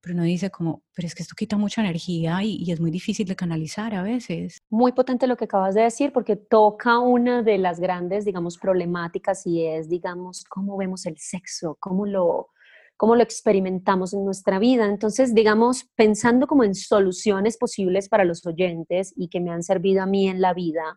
[0.00, 2.90] pero uno dice como, pero es que esto quita mucha energía y, y, es muy
[2.90, 4.62] difícil de canalizar a veces.
[4.70, 9.46] Muy potente lo que acabas de decir, porque toca una de las grandes, digamos, problemáticas
[9.46, 12.48] y es, digamos, cómo vemos el sexo, cómo lo,
[12.96, 14.86] cómo lo experimentamos en nuestra vida.
[14.86, 20.02] Entonces, digamos, pensando como en soluciones posibles para los oyentes y que me han servido
[20.02, 20.96] a mí en la vida,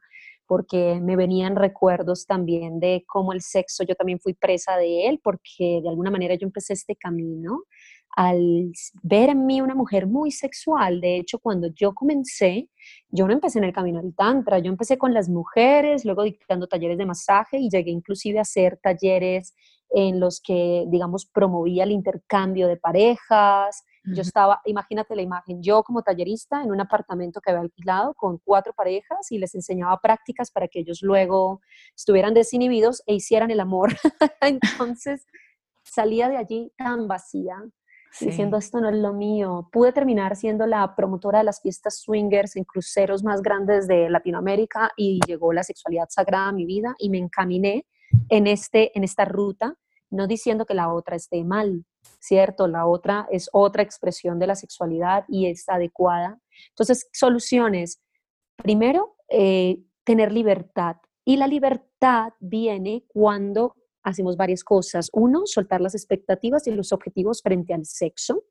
[0.51, 5.21] porque me venían recuerdos también de cómo el sexo, yo también fui presa de él,
[5.23, 7.63] porque de alguna manera yo empecé este camino
[8.17, 10.99] al ver en mí una mujer muy sexual.
[10.99, 12.67] De hecho, cuando yo comencé,
[13.07, 16.67] yo no empecé en el camino del tantra, yo empecé con las mujeres, luego dictando
[16.67, 19.55] talleres de masaje y llegué inclusive a hacer talleres
[19.89, 25.83] en los que, digamos, promovía el intercambio de parejas, yo estaba, imagínate la imagen, yo
[25.83, 30.49] como tallerista en un apartamento que había alquilado con cuatro parejas y les enseñaba prácticas
[30.49, 31.61] para que ellos luego
[31.95, 33.91] estuvieran desinhibidos e hicieran el amor.
[34.41, 35.27] Entonces
[35.83, 37.57] salía de allí tan vacía,
[38.19, 39.69] diciendo esto no es lo mío.
[39.71, 44.91] Pude terminar siendo la promotora de las fiestas swingers en cruceros más grandes de Latinoamérica
[44.97, 47.85] y llegó la sexualidad sagrada a mi vida y me encaminé
[48.29, 49.75] en, este, en esta ruta,
[50.09, 51.85] no diciendo que la otra esté mal,
[52.19, 52.67] ¿cierto?
[52.67, 56.39] La otra es otra expresión de la sexualidad y es adecuada.
[56.69, 58.01] Entonces, soluciones.
[58.57, 60.97] Primero, eh, tener libertad.
[61.25, 65.09] Y la libertad viene cuando hacemos varias cosas.
[65.13, 68.43] Uno, soltar las expectativas y los objetivos frente al sexo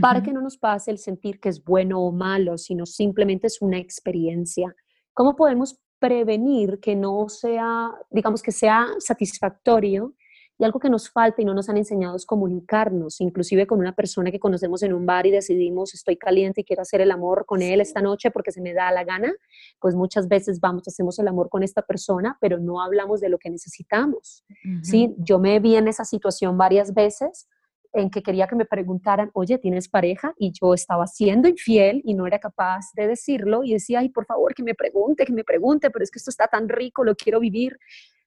[0.00, 3.60] para que no nos pase el sentir que es bueno o malo, sino simplemente es
[3.60, 4.74] una experiencia.
[5.12, 10.14] ¿Cómo podemos prevenir que no sea, digamos, que sea satisfactorio
[10.62, 13.96] y algo que nos falta y no nos han enseñado es comunicarnos, inclusive con una
[13.96, 17.46] persona que conocemos en un bar y decidimos estoy caliente y quiero hacer el amor
[17.46, 19.34] con él esta noche porque se me da la gana,
[19.80, 23.38] pues muchas veces vamos, hacemos el amor con esta persona, pero no hablamos de lo
[23.38, 24.44] que necesitamos.
[24.82, 25.12] ¿sí?
[25.18, 27.48] Yo me vi en esa situación varias veces
[27.92, 30.32] en que quería que me preguntaran, oye, ¿tienes pareja?
[30.38, 34.26] Y yo estaba siendo infiel y no era capaz de decirlo y decía, ay, por
[34.26, 37.16] favor, que me pregunte, que me pregunte, pero es que esto está tan rico, lo
[37.16, 37.80] quiero vivir,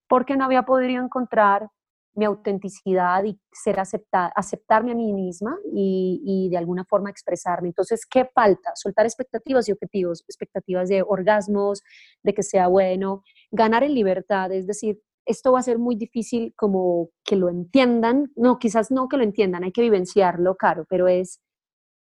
[0.10, 1.70] porque no había podido encontrar
[2.16, 7.70] mi autenticidad y ser aceptada, aceptarme a mí misma y, de alguna forma expresarme.
[7.70, 8.72] Entonces, ¿qué falta?
[8.76, 11.82] Soltar expectativas y objetivos, expectativas de orgasmos,
[12.24, 16.54] de que sea bueno, ganar en libertad, es decir, esto va a ser muy difícil
[16.56, 21.08] como que lo entiendan, no, quizás no que lo entiendan, hay que vivenciarlo, caro, pero
[21.08, 21.42] es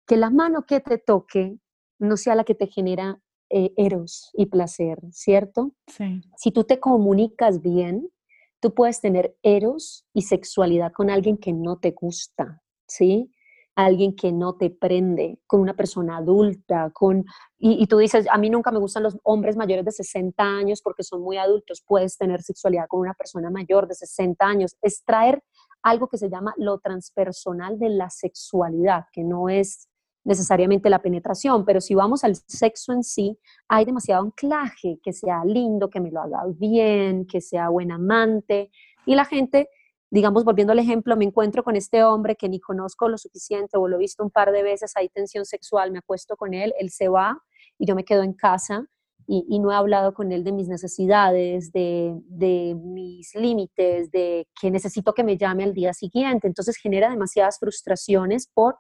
[0.07, 1.59] que la mano que te toque
[1.99, 5.73] no sea la que te genera eh, eros y placer, ¿cierto?
[5.87, 6.21] Sí.
[6.37, 8.11] Si tú te comunicas bien,
[8.61, 13.33] tú puedes tener eros y sexualidad con alguien que no te gusta, ¿sí?
[13.75, 17.25] Alguien que no te prende, con una persona adulta, con...
[17.59, 21.03] Y, tú dices, a mí nunca me gustan los hombres mayores de 60 años porque
[21.03, 21.83] son muy adultos.
[21.87, 24.77] Puedes tener sexualidad con una persona mayor de 60 años.
[24.81, 25.43] Es traer
[25.83, 29.89] algo que se llama lo transpersonal de la sexualidad, que no es
[30.27, 35.45] necesariamente la penetración, pero si vamos al sexo en sí, hay demasiado anclaje, que sea
[35.45, 38.71] lindo, que me lo haga bien, que sea buen amante.
[39.07, 39.69] Y la gente,
[40.11, 43.87] digamos, volviendo al ejemplo, me encuentro con este hombre que ni conozco lo suficiente o
[43.87, 46.91] lo he visto un par de veces, hay tensión sexual, me acuesto con él, él
[46.91, 47.41] se va
[47.79, 48.85] y yo me quedo en casa.
[49.29, 55.15] Y, no he hablado con él de mis necesidades, de, mis límites, de que necesito
[55.15, 56.47] que me llame al día siguiente.
[56.47, 58.77] Entonces genera demasiadas frustraciones por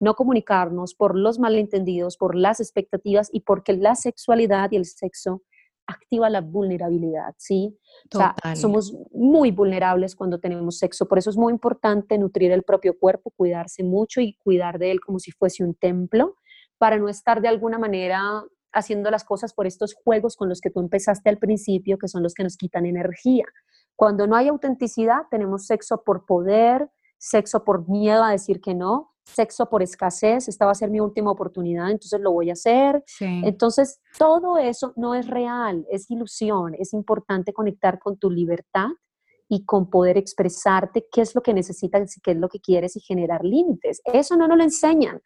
[0.00, 5.42] no comunicarnos, por los malentendidos, por las expectativas y porque la sexualidad y el sexo
[5.86, 7.78] activa la vulnerabilidad, ¿sí?
[8.12, 12.64] O sea, somos muy vulnerables cuando tenemos sexo, por eso es muy importante nutrir el
[12.64, 16.36] propio cuerpo, cuidarse mucho y cuidar de él como si fuese un templo,
[16.78, 20.70] para no estar de alguna manera haciendo las cosas por estos juegos con los que
[20.70, 23.46] tú empezaste al principio, que son los que nos quitan energía.
[23.94, 29.14] Cuando no hay autenticidad, tenemos sexo por poder, sexo por miedo a decir que no,
[29.26, 33.04] sexo por escasez, esta va a ser mi última oportunidad, entonces lo voy a hacer.
[33.20, 38.88] Entonces, todo eso no es real, es ilusión, es importante conectar con tu libertad
[39.48, 42.96] y con poder expresarte qué es lo que necesitas y qué es lo que quieres
[42.96, 44.00] y generar límites.
[44.04, 45.20] Eso no nos lo enseñan.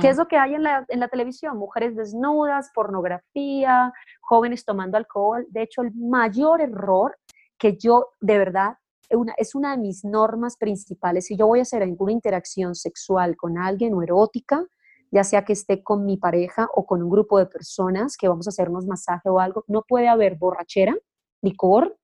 [0.00, 1.58] ¿Qué es lo que hay en la, en la televisión?
[1.58, 5.46] Mujeres desnudas, pornografía, jóvenes tomando alcohol.
[5.50, 7.18] De hecho, el mayor error
[7.58, 8.76] que yo de verdad
[9.10, 11.26] una, es una de mis normas principales.
[11.26, 14.66] Si yo voy a hacer alguna interacción sexual con alguien o erótica,
[15.10, 18.46] ya sea que esté con mi pareja o con un grupo de personas que vamos
[18.46, 20.96] a hacernos masaje o algo, no puede haber borrachera,
[21.42, 21.96] licor,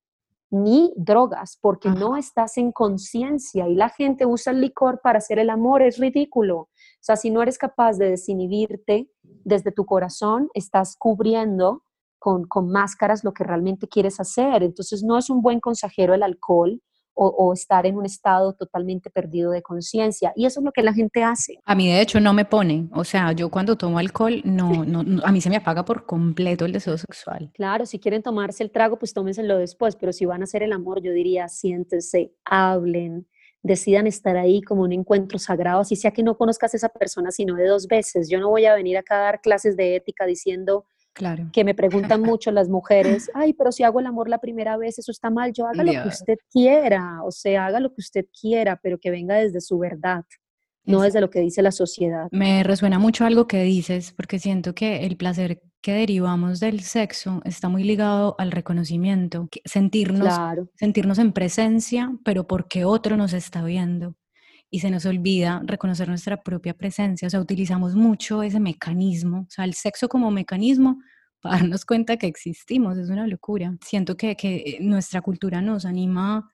[0.53, 5.39] ni drogas, porque no estás en conciencia y la gente usa el licor para hacer
[5.39, 6.57] el amor, es ridículo.
[6.57, 11.83] O sea, si no eres capaz de desinhibirte desde tu corazón, estás cubriendo
[12.19, 14.61] con, con máscaras lo que realmente quieres hacer.
[14.61, 16.79] Entonces, no es un buen consejero el alcohol,
[17.15, 20.33] o, estar en un estado totalmente perdido de conciencia.
[20.35, 21.59] Y eso es lo que la gente hace.
[21.65, 22.87] A mí, de hecho, no me pone.
[22.93, 26.65] O sea, yo cuando tomo alcohol, no, no, a mí se me apaga por completo
[26.65, 27.51] el deseo sexual.
[27.53, 29.95] Claro, si quieren tomarse el trago, pues tómenselo después.
[29.95, 33.27] Pero si van a hacer el amor, yo diría, siéntense, hablen,
[33.61, 37.31] decidan estar ahí como un encuentro sagrado, así sea que no conozcas a esa persona
[37.31, 38.29] sino de dos veces.
[38.29, 41.49] Yo no voy a venir acá a dar clases de ética diciendo Claro.
[41.53, 44.99] Que me preguntan mucho las mujeres, ay, pero si hago el amor la primera vez,
[44.99, 45.53] eso está mal.
[45.53, 49.11] Yo haga lo que usted quiera, o sea, haga lo que usted quiera, pero que
[49.11, 50.23] venga desde su verdad,
[50.85, 52.27] no desde lo que dice la sociedad.
[52.31, 57.41] Me resuena mucho algo que dices, porque siento que el placer que derivamos del sexo
[57.43, 60.33] está muy ligado al reconocimiento, sentirnos,
[60.75, 64.15] sentirnos en presencia, pero porque otro nos está viendo
[64.73, 67.27] y se nos olvida reconocer nuestra propia presencia.
[67.27, 70.99] O sea, utilizamos mucho ese mecanismo, o sea, el sexo como mecanismo
[71.41, 72.97] para darnos cuenta que existimos.
[72.97, 73.77] Es una locura.
[73.85, 76.51] Siento que, que nuestra cultura nos anima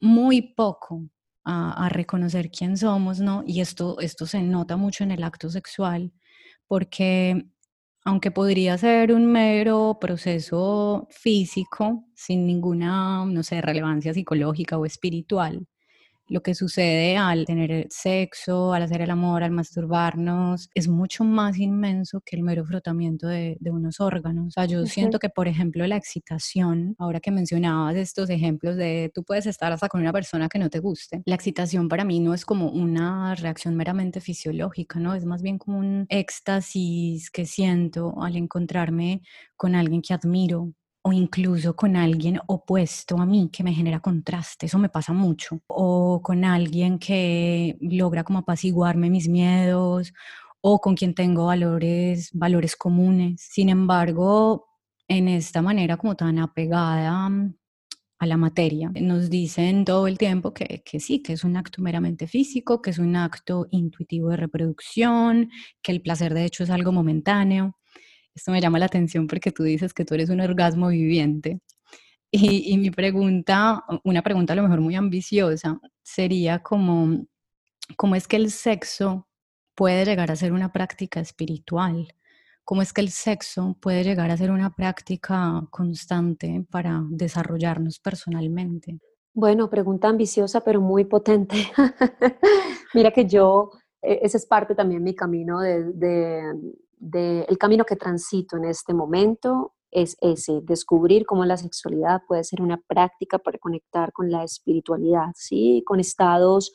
[0.00, 1.10] muy poco
[1.44, 3.44] a, a, reconocer quién somos, ¿no?
[3.46, 6.10] Y esto, esto se nota mucho en el acto sexual,
[6.66, 7.50] porque
[8.02, 15.66] aunque podría ser un mero proceso físico, sin ninguna, no sé, relevancia psicológica o espiritual,
[16.32, 21.58] lo que sucede al tener sexo, al hacer el amor, al masturbarnos, es mucho más
[21.58, 24.48] inmenso que el mero frotamiento de, unos órganos.
[24.48, 29.10] O sea, yo siento que, por ejemplo, la excitación, ahora que mencionabas estos ejemplos de
[29.14, 32.18] tú puedes estar hasta con una persona que no te guste, la excitación para mí
[32.20, 35.14] no es como una reacción meramente fisiológica, ¿no?
[35.14, 39.20] Es más bien como un éxtasis que siento al encontrarme
[39.56, 40.72] con alguien que admiro,
[41.02, 45.60] o incluso con alguien opuesto a mí que me genera contraste, eso me pasa mucho,
[45.66, 50.12] o con alguien que logra como apaciguarme mis miedos
[50.60, 53.40] o con quien tengo valores, valores comunes.
[53.50, 54.66] Sin embargo,
[55.08, 57.54] en esta manera como tan apegada mm,
[58.20, 61.82] a la materia, nos dicen todo el tiempo que, que sí, que es un acto
[61.82, 65.50] meramente físico, que es un acto intuitivo de reproducción,
[65.82, 67.76] que el placer de hecho es algo momentáneo.
[68.34, 71.60] Esto me llama la atención porque tú dices que tú eres un orgasmo viviente.
[72.34, 77.26] Y, mi pregunta, una pregunta a lo mejor muy ambiciosa, sería como,
[77.96, 79.28] ¿cómo es que el sexo
[79.74, 82.08] puede llegar a ser una práctica espiritual?
[82.64, 88.98] ¿Cómo es que el sexo puede llegar a ser una práctica constante para desarrollarnos personalmente?
[89.34, 91.56] Bueno, pregunta ambiciosa, pero muy potente.
[92.94, 96.54] Mira que yo, e, ese es parte también de mi camino de,
[97.10, 102.62] el camino que transito en este momento es ese, descubrir cómo la sexualidad puede ser
[102.62, 105.82] una práctica para conectar con la espiritualidad, ¿sí?
[105.86, 106.72] Con estados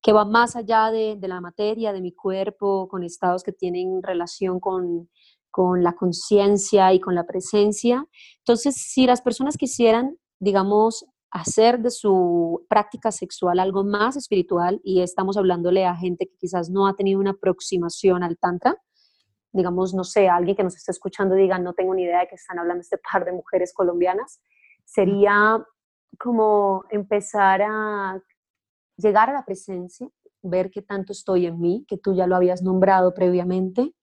[0.00, 4.60] que van más allá de, la materia, de mi cuerpo, con estados que tienen relación
[4.60, 5.08] con,
[5.50, 8.06] con la conciencia y con la presencia.
[8.38, 15.00] Entonces, si las personas quisieran, digamos, hacer de su práctica sexual algo más espiritual, y
[15.00, 18.76] estamos hablándole a gente que quizás no ha tenido una aproximación al Tantra,
[19.54, 22.34] digamos, no sé, alguien que nos esté escuchando diga, no tengo ni idea de que
[22.34, 24.40] están hablando este par de mujeres colombianas,
[24.84, 25.64] sería
[26.18, 28.20] como empezar a
[28.96, 30.08] llegar a la presencia,
[30.42, 33.94] ver qué tanto estoy en mí, que tú ya lo habías nombrado previamente,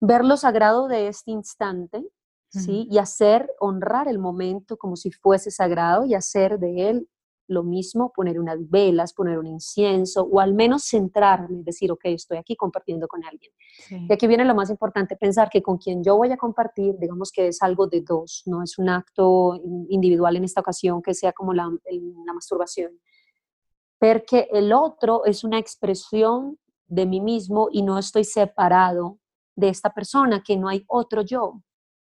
[0.00, 2.04] ver lo sagrado de este instante,
[2.48, 2.88] ¿sí?
[2.90, 7.08] Y hacer, honrar el momento como si fuese sagrado y hacer de él
[7.48, 12.38] lo mismo, poner unas velas, poner un incienso o al menos centrarme, decir, ok, estoy
[12.38, 13.52] aquí compartiendo con alguien.
[13.88, 17.30] Y aquí viene lo más importante, pensar que con quien yo voy a compartir, digamos
[17.30, 21.32] que es algo de dos, no es un acto individual en esta ocasión que sea
[21.32, 22.98] como la, la masturbación.
[23.98, 29.18] Porque el otro es una expresión de mí mismo y no estoy separado
[29.56, 31.62] de esta persona, que no hay otro yo,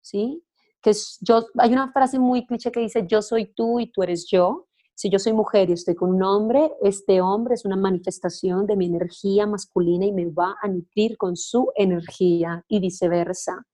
[0.00, 0.42] ¿sí?
[0.80, 4.26] Que yo, hay una frase muy cliché que dice, yo soy tú y tú eres
[4.30, 8.66] yo, si yo soy mujer y estoy con un hombre, este hombre es una manifestación
[8.66, 13.66] de mi energía masculina y me va a nutrir con su energía y viceversa,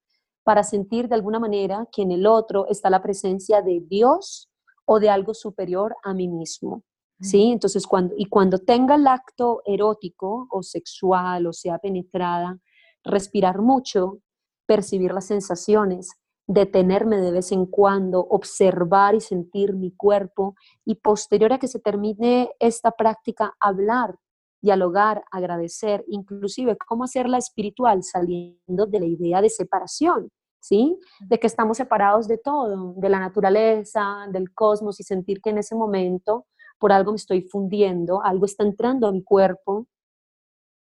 [0.43, 4.51] para sentir de alguna manera que en el otro está la presencia de Dios
[4.87, 6.83] o de algo superior a mí mismo.
[7.23, 7.53] ¿Sí?
[7.53, 12.59] Entonces, cuando, y cuando tenga el acto erótico o sexual o sea penetrada,
[13.05, 14.21] respirar mucho,
[14.65, 16.13] percibir las sensaciones,
[16.53, 21.79] detenerme de vez en cuando, observar y sentir mi cuerpo y posterior a que se
[21.79, 24.17] termine esta práctica, hablar,
[24.61, 30.29] dialogar, agradecer, inclusive cómo hacerla espiritual saliendo de la idea de separación,
[30.59, 30.99] ¿sí?
[31.21, 35.59] De que estamos separados de todo, de la naturaleza, del cosmos y sentir que en
[35.59, 36.47] ese momento
[36.81, 39.87] por algo me estoy fundiendo, algo está entrando a mi cuerpo.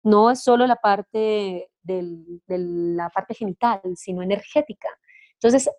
[0.02, 4.88] No es solo la parte de la parte genital, sino energética.
[5.42, 5.70] Entonces,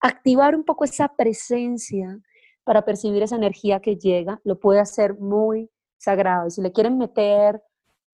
[0.00, 2.18] activar un poco esa presencia
[2.64, 6.48] para percibir esa energía que llega, lo puede hacer muy sagrado.
[6.48, 7.62] Y si le quieren meter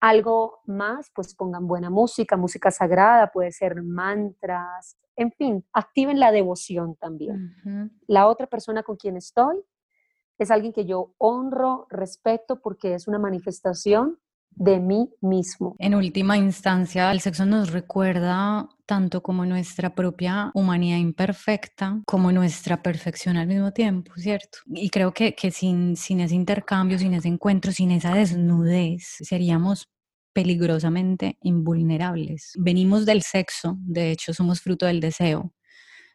[0.00, 6.32] algo más, pues pongan buena música, música sagrada, puede ser mantras, en fin, activen la
[6.32, 7.90] devoción también.
[8.06, 9.62] La otra persona con quien estoy
[10.38, 14.18] es alguien que yo honro, respeto, porque es una manifestación
[14.52, 15.74] de mí mismo.
[15.78, 22.82] En última instancia, el sexo nos recuerda tanto como nuestra propia humanidad imperfecta, como nuestra
[22.82, 24.58] perfección al mismo tiempo, ¿cierto?
[24.66, 29.88] Y creo que, que sin, sin ese intercambio, sin ese encuentro, sin esa desnudez, seríamos
[30.32, 32.52] peligrosamente invulnerables.
[32.58, 35.52] Venimos del sexo, de hecho somos fruto del deseo,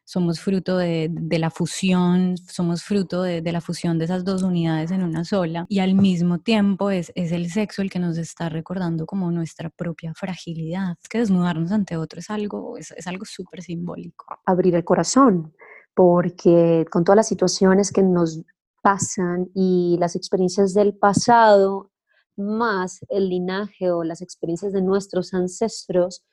[0.06, 5.04] somos fruto de, la fusión, somos fruto de, la fusión de esas dos unidades en
[5.04, 9.32] una sola y al mismo tiempo es, el sexo el que nos está recordando como
[9.32, 10.96] nuestra propia fragilidad.
[11.02, 14.26] Es que desnudarnos ante otro es algo, es, es algo súper simbólico.
[14.46, 15.54] Abrir el corazón,
[15.96, 18.42] porque con todas las situaciones que nos
[18.84, 21.92] pasan y las experiencias del pasado,
[22.38, 26.24] más el linaje o las experiencias de nuestros ancestros,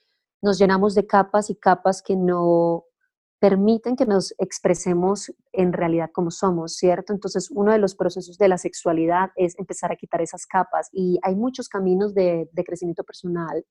[0.42, 2.84] nos llenamos de capas y capas que no
[3.42, 7.12] permiten que nos expresemos en realidad como somos, ¿cierto?
[7.12, 11.18] Entonces, uno de los procesos de la sexualidad es empezar a quitar esas capas y
[11.24, 13.66] hay muchos caminos de, crecimiento personal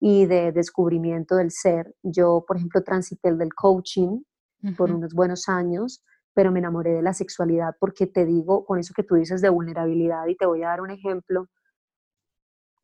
[0.00, 1.94] y de descubrimiento del ser.
[2.02, 4.22] Yo, por ejemplo, transité el del coaching
[4.78, 6.02] por unos buenos años,
[6.32, 9.50] pero me enamoré de la sexualidad porque te digo, con eso que tú dices de
[9.50, 11.48] vulnerabilidad, y te voy a dar un ejemplo,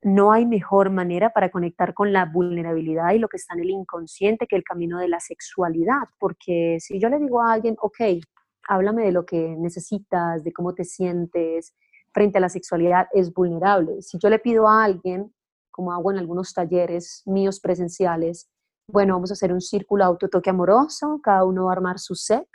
[0.03, 3.70] no hay mejor manera para conectar con la vulnerabilidad y lo que está en el
[3.70, 8.01] inconsciente que el camino de la sexualidad, porque si yo le digo a alguien, ok,
[8.68, 11.74] háblame de lo que necesitas, de cómo te sientes
[12.12, 14.03] frente a la sexualidad, es vulnerable.
[14.03, 15.32] Si yo le pido a alguien,
[15.70, 18.49] como hago en algunos talleres míos presenciales,
[18.86, 22.46] bueno, vamos a hacer un círculo autotoque amoroso, cada uno va a armar su set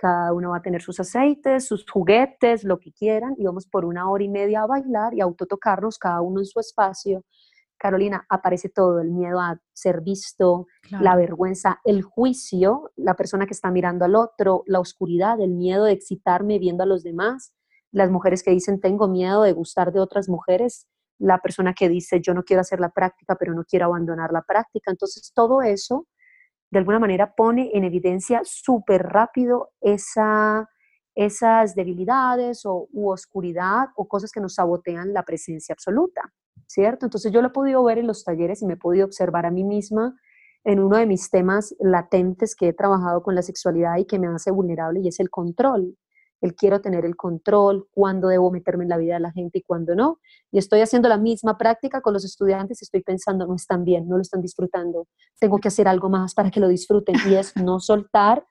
[0.00, 3.84] cada uno va a tener sus aceites, sus juguetes, lo que quieran, y vamos por
[3.84, 7.22] una hora y media a bailar y a autotocarnos, cada uno en su espacio.
[7.76, 13.52] Carolina, aparece todo, el miedo a ser visto, la vergüenza, el juicio, la persona que
[13.52, 17.52] está mirando al otro, la oscuridad, el miedo de excitarme viendo a los demás,
[17.92, 20.88] las mujeres que dicen tengo miedo de gustar de otras mujeres,
[21.18, 24.42] la persona que dice yo no quiero hacer la práctica pero no quiero abandonar la
[24.42, 24.90] práctica.
[24.90, 26.06] Entonces todo eso
[26.70, 30.68] de alguna manera pone en evidencia súper rápido esa,
[31.14, 36.32] esas debilidades o u oscuridad o cosas que nos sabotean la presencia absoluta,
[36.66, 37.06] ¿cierto?
[37.06, 39.50] Entonces yo lo he podido ver en los talleres y me he podido observar a
[39.50, 40.14] mí misma
[40.64, 44.28] en uno de mis temas latentes que he trabajado con la sexualidad y que me
[44.28, 45.96] hace vulnerable y es el control
[46.40, 49.62] el quiero tener el control, cuándo debo meterme en la vida de la gente y
[49.62, 50.20] cuándo no.
[50.50, 54.08] Y estoy haciendo la misma práctica con los estudiantes y estoy pensando, no están bien,
[54.08, 55.06] no lo están disfrutando,
[55.38, 57.16] tengo que hacer algo más para que lo disfruten.
[57.28, 58.44] Y es no soltar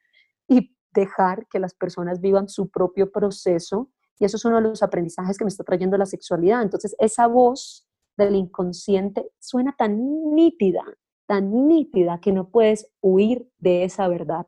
[0.47, 3.89] y dejar que las personas vivan su propio proceso.
[4.19, 6.61] Y eso es uno de los aprendizajes que me está trayendo la sexualidad.
[6.61, 7.87] Entonces, esa voz
[8.17, 10.83] del inconsciente suena tan nítida,
[11.25, 14.45] tan nítida que no puedes huir de esa verdad.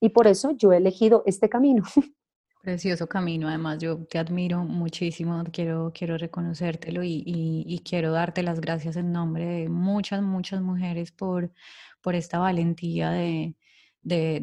[0.00, 1.84] Y por eso yo he elegido este camino.
[2.64, 8.96] Precioso camino, además yo te admiro muchísimo, quiero, quiero reconocértelo y, quiero darte las gracias
[8.96, 11.52] en nombre de muchas, muchas mujeres por,
[12.00, 13.54] por esta valentía de,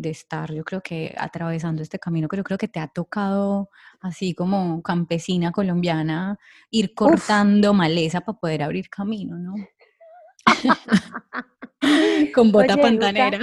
[0.03, 4.35] estar, yo creo que atravesando este camino, que yo creo que te ha tocado así
[4.35, 6.37] como campesina colombiana,
[6.69, 9.55] ir cortando maleza para poder abrir camino, ¿no?
[12.33, 13.39] Con bota pantanera.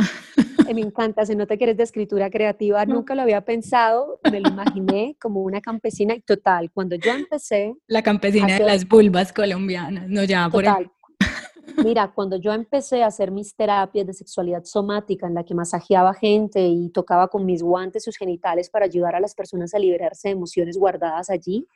[0.68, 4.40] Eh, me encanta, se nota que eres de escritura creativa, nunca lo había pensado, me
[4.40, 7.74] lo imaginé como una campesina y total, cuando yo empecé...
[7.86, 10.90] La campesina de las vulvas colombianas, no ya por el...
[11.84, 16.12] Mira, cuando yo empecé a hacer mis terapias de sexualidad somática, en la que masajeaba
[16.12, 20.28] gente y tocaba con mis guantes sus genitales para ayudar a las personas a liberarse
[20.28, 21.66] de emociones guardadas allí,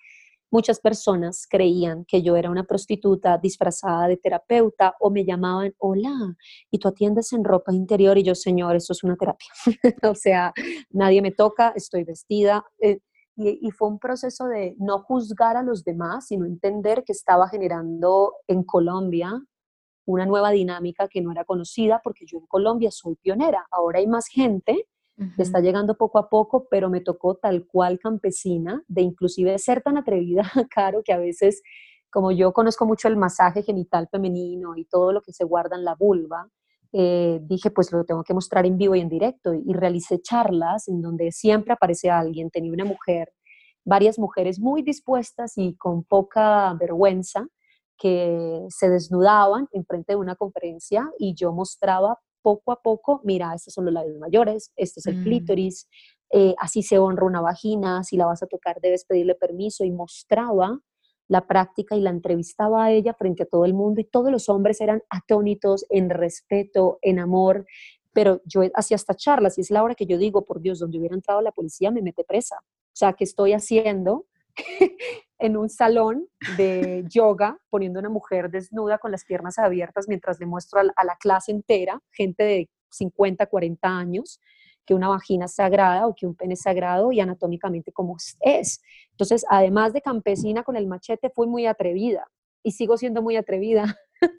[0.53, 6.37] Muchas personas creían que yo era una prostituta disfrazada de terapeuta o me llamaban, hola,
[6.71, 9.49] y tú atiendes en ropa interior y yo, señor, esto es una terapia.
[10.11, 10.53] o sea,
[10.91, 12.67] nadie me toca, estoy vestida.
[12.83, 12.99] Eh,
[13.35, 18.35] y, fue un proceso de no juzgar a los demás, sino entender que estaba generando
[18.47, 19.43] en Colombia
[20.05, 23.67] una nueva dinámica que no era conocida, porque yo en Colombia soy pionera.
[23.71, 24.87] Ahora hay más gente
[25.39, 29.97] está llegando poco a poco, pero me tocó tal cual campesina, de inclusive ser tan
[29.97, 30.43] atrevida,
[30.75, 31.63] Caro, que a veces,
[32.11, 35.85] como yo conozco mucho el masaje genital femenino y todo lo que se guarda en
[35.85, 36.49] la vulva,
[36.93, 39.55] eh, dije, pues lo tengo que mostrar en vivo y en directo.
[39.55, 43.33] Y realicé charlas en donde siempre aparece alguien, tenía una mujer,
[43.85, 47.47] varias mujeres muy dispuestas y con poca vergüenza
[47.97, 53.55] que se desnudaban en frente de una conferencia y yo mostraba poco a poco, mira,
[53.55, 55.25] estos son los labios mayores, este es el mm.
[55.25, 55.89] clítoris,
[56.31, 59.91] eh, así se honra una vagina, si la vas a tocar debes pedirle permiso y
[59.91, 60.81] mostraba
[61.29, 64.49] la práctica y la entrevistaba a ella frente a todo el mundo y todos los
[64.49, 67.67] hombres eran atónitos en respeto, en amor,
[68.13, 70.99] pero yo hacía esta charlas y es la hora que yo digo, por Dios, donde
[70.99, 72.57] hubiera entrado la policía me mete presa.
[72.61, 74.27] O sea, ¿qué estoy haciendo
[75.43, 80.39] en un salón de yoga poniendo a una mujer desnuda con las piernas abiertas mientras
[80.39, 84.41] le muestro a la clase entera, gente de 50, 40 años,
[84.87, 88.83] que una vagina es sagrada o que un pene es sagrado y anatómicamente como es.
[89.11, 92.25] Entonces, además de campesina con el machete, fui muy atrevida
[92.63, 93.97] y sigo siendo muy atrevida.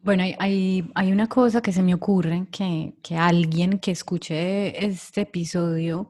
[0.00, 5.22] Bueno, hay, hay, una cosa que se me ocurre, que, que alguien que escuche este
[5.22, 6.08] episodio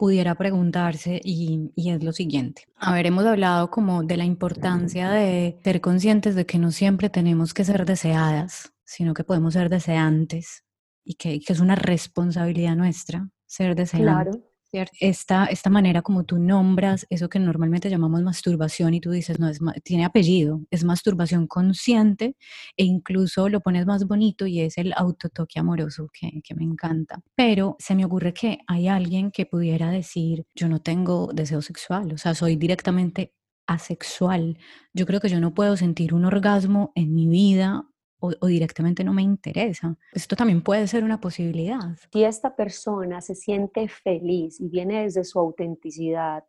[0.00, 2.64] pudiera preguntarse y, y, es lo siguiente.
[2.76, 7.10] A ver, hemos hablado como de la importancia de ser conscientes de que no siempre
[7.10, 10.64] tenemos que ser deseadas, sino que podemos ser deseantes
[11.04, 14.30] y que, que es una responsabilidad nuestra ser deseante.
[14.30, 14.49] Claro.
[14.72, 19.48] Esta, esta manera como tú nombras eso que normalmente llamamos masturbación y tú dices, no,
[19.48, 22.36] es, tiene apellido, es masturbación consciente
[22.76, 27.20] e incluso lo pones más bonito y es el autotoque amoroso que, que me encanta.
[27.34, 32.12] Pero se me ocurre que hay alguien que pudiera decir, yo no tengo deseo sexual,
[32.12, 33.34] o sea, soy directamente
[33.66, 34.58] asexual.
[34.94, 37.86] Yo creo que yo no puedo sentir un orgasmo en mi vida
[38.20, 39.96] o, directamente no me interesa.
[40.12, 41.96] Esto también puede ser una posibilidad.
[42.12, 46.44] Si esta persona se siente feliz y viene desde su autenticidad,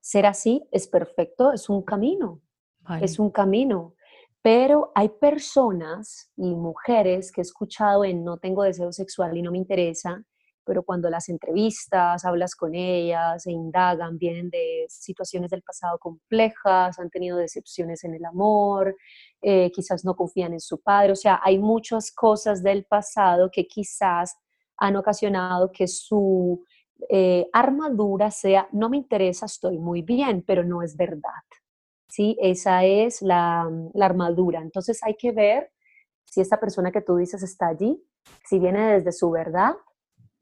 [0.00, 2.40] ser así es perfecto, es un camino,
[3.00, 3.94] es un camino.
[4.40, 9.52] Pero hay personas y mujeres que he escuchado en no tengo deseo sexual y no
[9.52, 10.24] me interesa,
[10.64, 16.98] pero cuando las entrevistas, hablas con ellas, se indagan, vienen de situaciones del pasado complejas,
[16.98, 18.96] han tenido decepciones en el amor,
[19.40, 23.66] eh, quizás no confían en su padre, o sea, hay muchas cosas del pasado que
[23.66, 24.36] quizás
[24.76, 26.64] han ocasionado que su
[27.08, 31.30] eh, armadura sea, no me interesa, estoy muy bien, pero no es verdad.
[32.08, 32.36] ¿Sí?
[32.40, 34.60] Esa es la, la armadura.
[34.60, 35.70] Entonces hay que ver
[36.24, 38.04] si esta persona que tú dices está allí,
[38.44, 39.74] si viene desde su verdad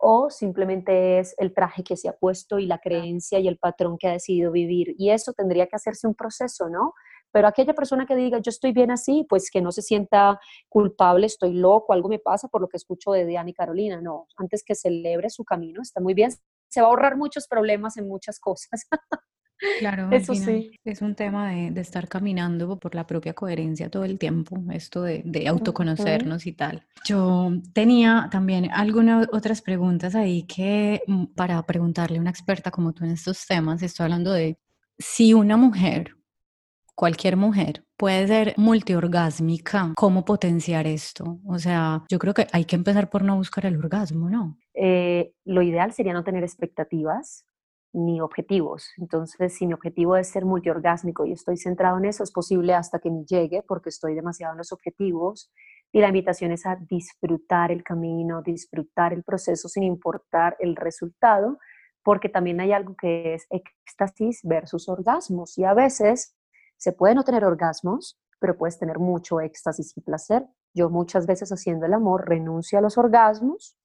[0.01, 3.99] o simplemente es el traje que se ha puesto y la creencia y el patrón
[3.99, 4.95] que ha decidido vivir.
[4.99, 6.95] Y eso tendría que hacerse un proceso, ¿no?
[7.33, 11.27] Pero aquella persona que diga, yo estoy bien así, pues que no se sienta culpable,
[11.27, 14.01] estoy loco, algo me pasa por lo que escucho de Diana y Carolina.
[14.01, 16.33] No, antes que celebre su camino, está muy bien.
[16.69, 18.87] Se va a ahorrar muchos problemas en muchas cosas.
[19.79, 20.79] Claro, eso sí.
[20.85, 25.49] Es un tema de, estar caminando por la propia coherencia todo el tiempo, esto de,
[25.49, 26.87] autoconocernos y tal.
[27.05, 32.93] Yo tenía también algunas otras preguntas ahí que mm, para preguntarle a una experta como
[32.93, 34.59] tú en estos temas, estoy hablando de
[34.99, 36.17] si una mujer
[37.01, 41.39] cualquier mujer puede ser multiorgásmica, ¿cómo potenciar esto?
[41.47, 44.59] O sea, yo creo que hay que empezar por no buscar el orgasmo, ¿no?
[44.75, 47.47] Eh, lo ideal sería no tener expectativas
[47.93, 48.91] ni objetivos.
[48.99, 52.99] Entonces, si mi objetivo es ser multiorgásmico y estoy centrado en eso, es posible hasta
[52.99, 55.53] que me llegue porque estoy demasiado en los objetivos.
[55.93, 61.59] Y la invitación es a disfrutar el camino, disfrutar el proceso sin importar el resultado,
[62.05, 65.59] porque también hay algo que es éxtasis versus orgasmos.
[65.59, 66.37] Y a veces
[66.77, 70.47] se puede no tener orgasmos, pero puedes tener mucho éxtasis y placer.
[70.73, 73.77] Yo muchas veces haciendo el amor renuncio a los orgasmos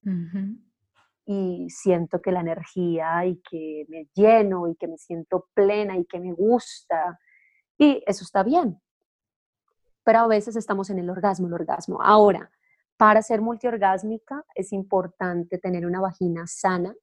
[1.26, 6.05] y siento que la energía y que me lleno y que me siento plena y
[6.05, 7.19] que me gusta.
[7.78, 8.80] Y eso está bien.
[10.03, 12.01] Pero a veces estamos en el orgasmo, el orgasmo.
[12.01, 12.51] Ahora,
[12.97, 16.93] para ser multiorgásmica es importante tener una vagina sana,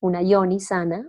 [0.00, 1.08] una yoni sana,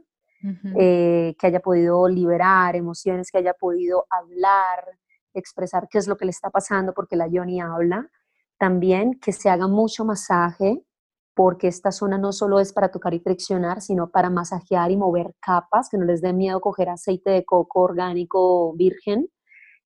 [0.78, 4.86] eh, que haya podido liberar emociones, que haya podido hablar,
[5.34, 8.09] expresar qué es lo que le está pasando, porque la Yoni habla.
[8.57, 10.84] También que se haga mucho masaje,
[11.39, 15.35] porque esta zona no solo es para tocar y friccionar, sino para masajear y mover
[15.39, 19.29] capas, que no les dé miedo coger aceite de coco orgánico virgen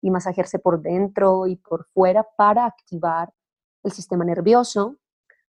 [0.01, 3.32] y masajearse por dentro y por fuera para activar
[3.84, 4.97] el sistema nervioso,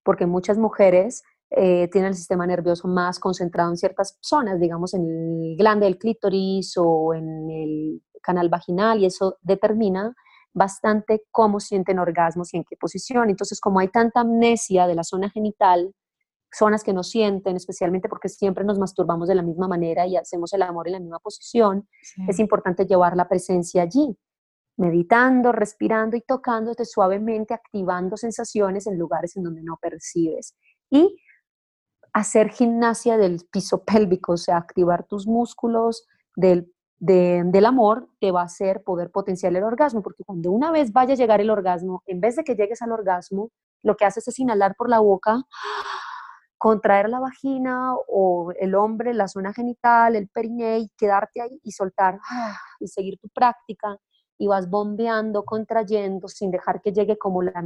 [0.02, 5.08] porque muchas mujeres eh, tiene el sistema nervioso más concentrado en ciertas zonas, digamos en
[5.08, 10.14] el glande del clítoris o en el canal vaginal, y eso determina
[10.54, 13.28] bastante cómo sienten orgasmos y en qué posición.
[13.28, 15.92] Entonces, como hay tanta amnesia de la zona genital,
[16.52, 20.52] zonas que no sienten, especialmente porque siempre nos masturbamos de la misma manera y hacemos
[20.52, 21.88] el amor en la misma posición,
[22.28, 24.16] es importante llevar la presencia allí,
[24.76, 30.54] meditando, respirando y tocándote suavemente, activando sensaciones en lugares en donde no percibes.
[30.90, 31.16] Y
[32.12, 38.42] hacer gimnasia del piso pélvico, o sea, activar tus músculos del, del amor, te va
[38.42, 42.02] a hacer poder potenciar el orgasmo, porque cuando una vez vaya a llegar el orgasmo,
[42.06, 43.50] en vez de que llegues al orgasmo,
[43.82, 45.42] lo que haces es inhalar por la boca
[46.64, 51.72] contraer la vagina o el hombre, la zona genital, el periné y quedarte ahí y
[51.72, 52.20] soltar
[52.80, 53.98] y seguir tu práctica
[54.38, 57.62] y vas bombeando, contrayendo sin dejar que llegue como la,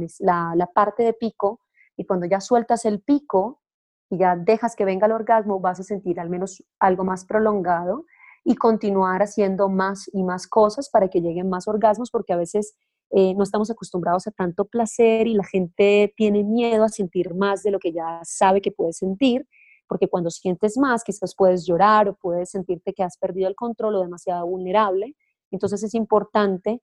[0.53, 1.61] la, parte de pico
[1.95, 3.61] y cuando ya sueltas el pico
[4.09, 8.03] y ya dejas que venga el orgasmo vas a sentir al menos algo más prolongado
[8.43, 12.75] y continuar haciendo más y más cosas para que lleguen más orgasmos porque a veces
[13.11, 17.63] eh, no estamos acostumbrados a tanto placer y la gente tiene miedo a sentir más
[17.63, 19.47] de lo que ya sabe que puede sentir,
[19.87, 23.95] porque cuando sientes más quizás puedes llorar o puedes sentirte que has perdido el control
[23.95, 25.15] o demasiado vulnerable.
[25.49, 26.81] Entonces es importante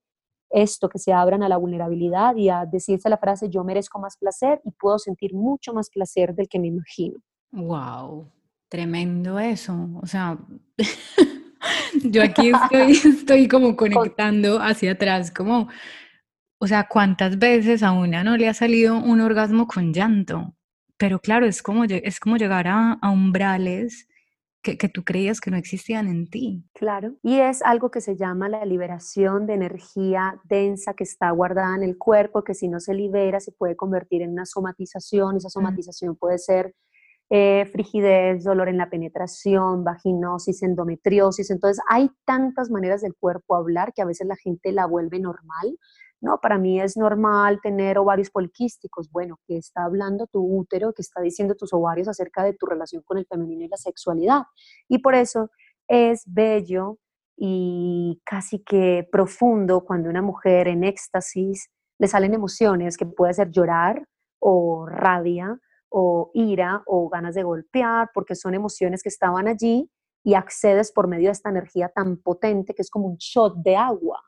[0.51, 4.17] esto, que se abran a la vulnerabilidad y a decirse la frase yo merezco más
[4.17, 7.19] placer y puedo sentir mucho más placer del que me imagino.
[7.53, 8.31] Wow,
[8.69, 9.89] tremendo eso.
[10.03, 10.39] O sea,
[12.05, 15.69] yo aquí estoy, estoy como conectando hacia atrás, como
[16.59, 20.55] o sea, ¿cuántas veces a una no le ha salido un orgasmo con llanto?
[20.97, 24.09] Pero claro, es como, es como llegar a, umbrales
[24.63, 26.65] que, que, tú creías que no existían en ti.
[26.73, 31.77] Claro, y es algo que se llama la liberación de energía densa que está guardada
[31.77, 35.37] en el cuerpo, que si no se libera se puede convertir en una somatización.
[35.37, 36.75] Esa somatización puede ser
[37.31, 41.51] eh, frigidez, dolor en la penetración, vaginosis, endometriosis.
[41.51, 45.77] Entonces hay tantas maneras del cuerpo hablar que a veces la gente la vuelve normal
[46.21, 49.11] no, para mí es normal tener ovarios poliquísticos.
[49.11, 50.93] Bueno, ¿qué está hablando tu útero?
[50.95, 54.43] ¿Qué está diciendo tus ovarios acerca de tu relación con el femenino y la sexualidad?
[54.89, 55.51] Y por eso
[55.89, 56.99] es bello
[57.37, 61.69] y casi que profundo cuando una mujer en éxtasis
[61.99, 64.07] le salen emociones que puede ser llorar
[64.39, 65.61] o rabia
[65.99, 69.91] o ira o ganas de golpear, porque son emociones que estaban allí
[70.23, 73.77] y accedes por medio de esta energía tan potente que es como un shot de
[73.77, 74.21] agua.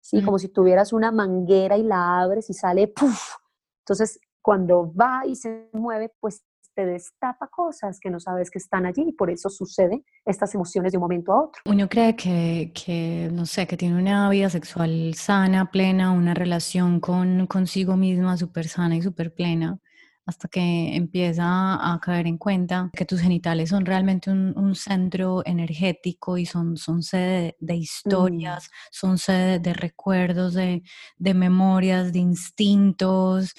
[0.00, 0.22] ¿sí?
[0.22, 3.34] Como si tuvieras una manguera y la abres y sale ¡puf!
[3.80, 6.44] Entonces, cuando va y se mueve, pues
[6.76, 10.92] te destapa cosas que no sabes que están allí y por eso sucede estas emociones
[10.92, 11.62] de un momento a otro.
[11.64, 17.00] Uno cree que, que no sé, que tiene una vida sexual sana, plena, una relación
[17.00, 19.80] con consigo misma súper sana y súper plena,
[20.26, 26.36] hasta que empieza a caer en cuenta que tus genitales son realmente un, centro energético
[26.36, 27.76] y son, son sede de, mm.
[27.76, 30.82] historias, son sede de recuerdos, de,
[31.18, 33.54] memorias, de instintos,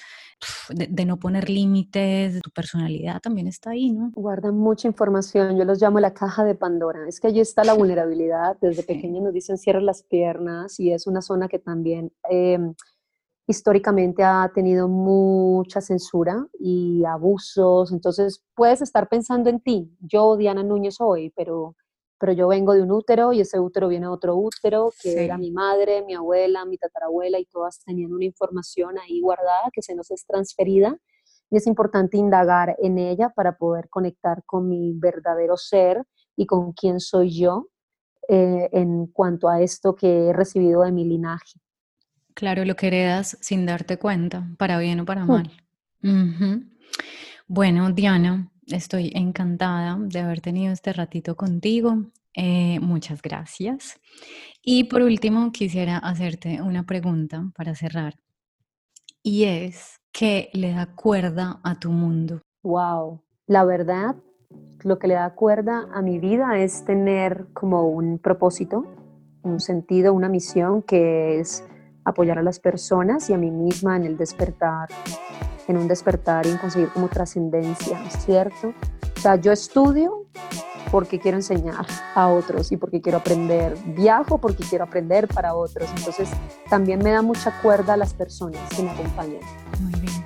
[0.68, 4.12] de, no poner límites, tu personalidad también está ahí, ¿no?
[4.14, 7.72] Guardan mucha información, yo los llamo la caja de Pandora, es que allí está la
[7.74, 12.12] vulnerabilidad, desde pequeños nos dicen cierra las piernas y es una zona que también...
[12.28, 12.74] Em,
[13.48, 20.62] históricamente ha tenido mucha censura y abusos, entonces puedes estar pensando en ti, yo Diana
[20.62, 21.74] Núñez hoy, pero,
[22.20, 25.38] pero yo vengo de un útero y ese útero viene de otro útero, que era
[25.38, 29.94] mi madre, mi abuela, mi tatarabuela y todas tenían una información ahí guardada que se
[29.94, 30.98] nos es transferida.
[31.50, 36.04] Y es importante indagar en ella para poder conectar con mi verdadero ser
[36.36, 37.68] y con quién soy yo
[38.28, 41.58] eh, en cuanto a esto que he recibido de mi linaje.
[42.38, 45.28] Claro, lo que heredas sin darte cuenta, para bien o para mm.
[45.28, 45.50] mal.
[47.48, 52.04] Bueno, Diana, estoy encantada de haber tenido este ratito contigo.
[52.34, 53.98] Eh, muchas gracias.
[54.62, 58.14] Y por último, quisiera hacerte una pregunta para cerrar.
[59.20, 62.40] Y es, ¿qué le da cuerda a tu mundo?
[62.62, 64.14] Wow, la verdad,
[64.84, 68.86] lo que le da cuerda a mi vida es tener como un propósito,
[69.42, 71.64] un sentido, una misión que es
[72.08, 74.88] apoyar a las personas y a mí misma en el despertar,
[75.66, 78.74] en un despertar y en conseguir como trascendencia, ¿cierto?
[79.16, 80.26] O sea, yo estudio
[80.90, 85.88] porque quiero enseñar a otros y porque quiero aprender, viajo porque quiero aprender para otros,
[85.96, 86.28] entonces
[86.68, 89.40] también me da mucha cuerda a las personas que me acompañan.
[89.80, 90.24] Muy bien.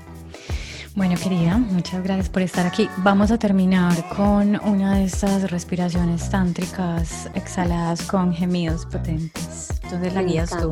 [0.95, 2.89] Bueno, querida, muchas gracias por estar aquí.
[2.99, 9.71] Vamos a terminar con una de estas respiraciones tántricas exhaladas con gemidos potentes.
[9.85, 10.71] Entonces la guías tú.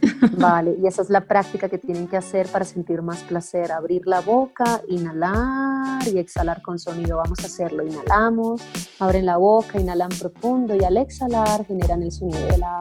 [0.38, 3.72] Vale, y esa es la práctica que tienen que hacer para sentir más placer.
[3.72, 7.18] Abrir la boca, inhalar y exhalar con sonido.
[7.18, 7.84] Vamos a hacerlo.
[7.84, 8.62] Inhalamos,
[8.98, 12.80] abren la boca, inhalan profundo y al exhalar generan el sonido de la...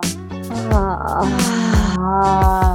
[0.71, 2.73] Ah,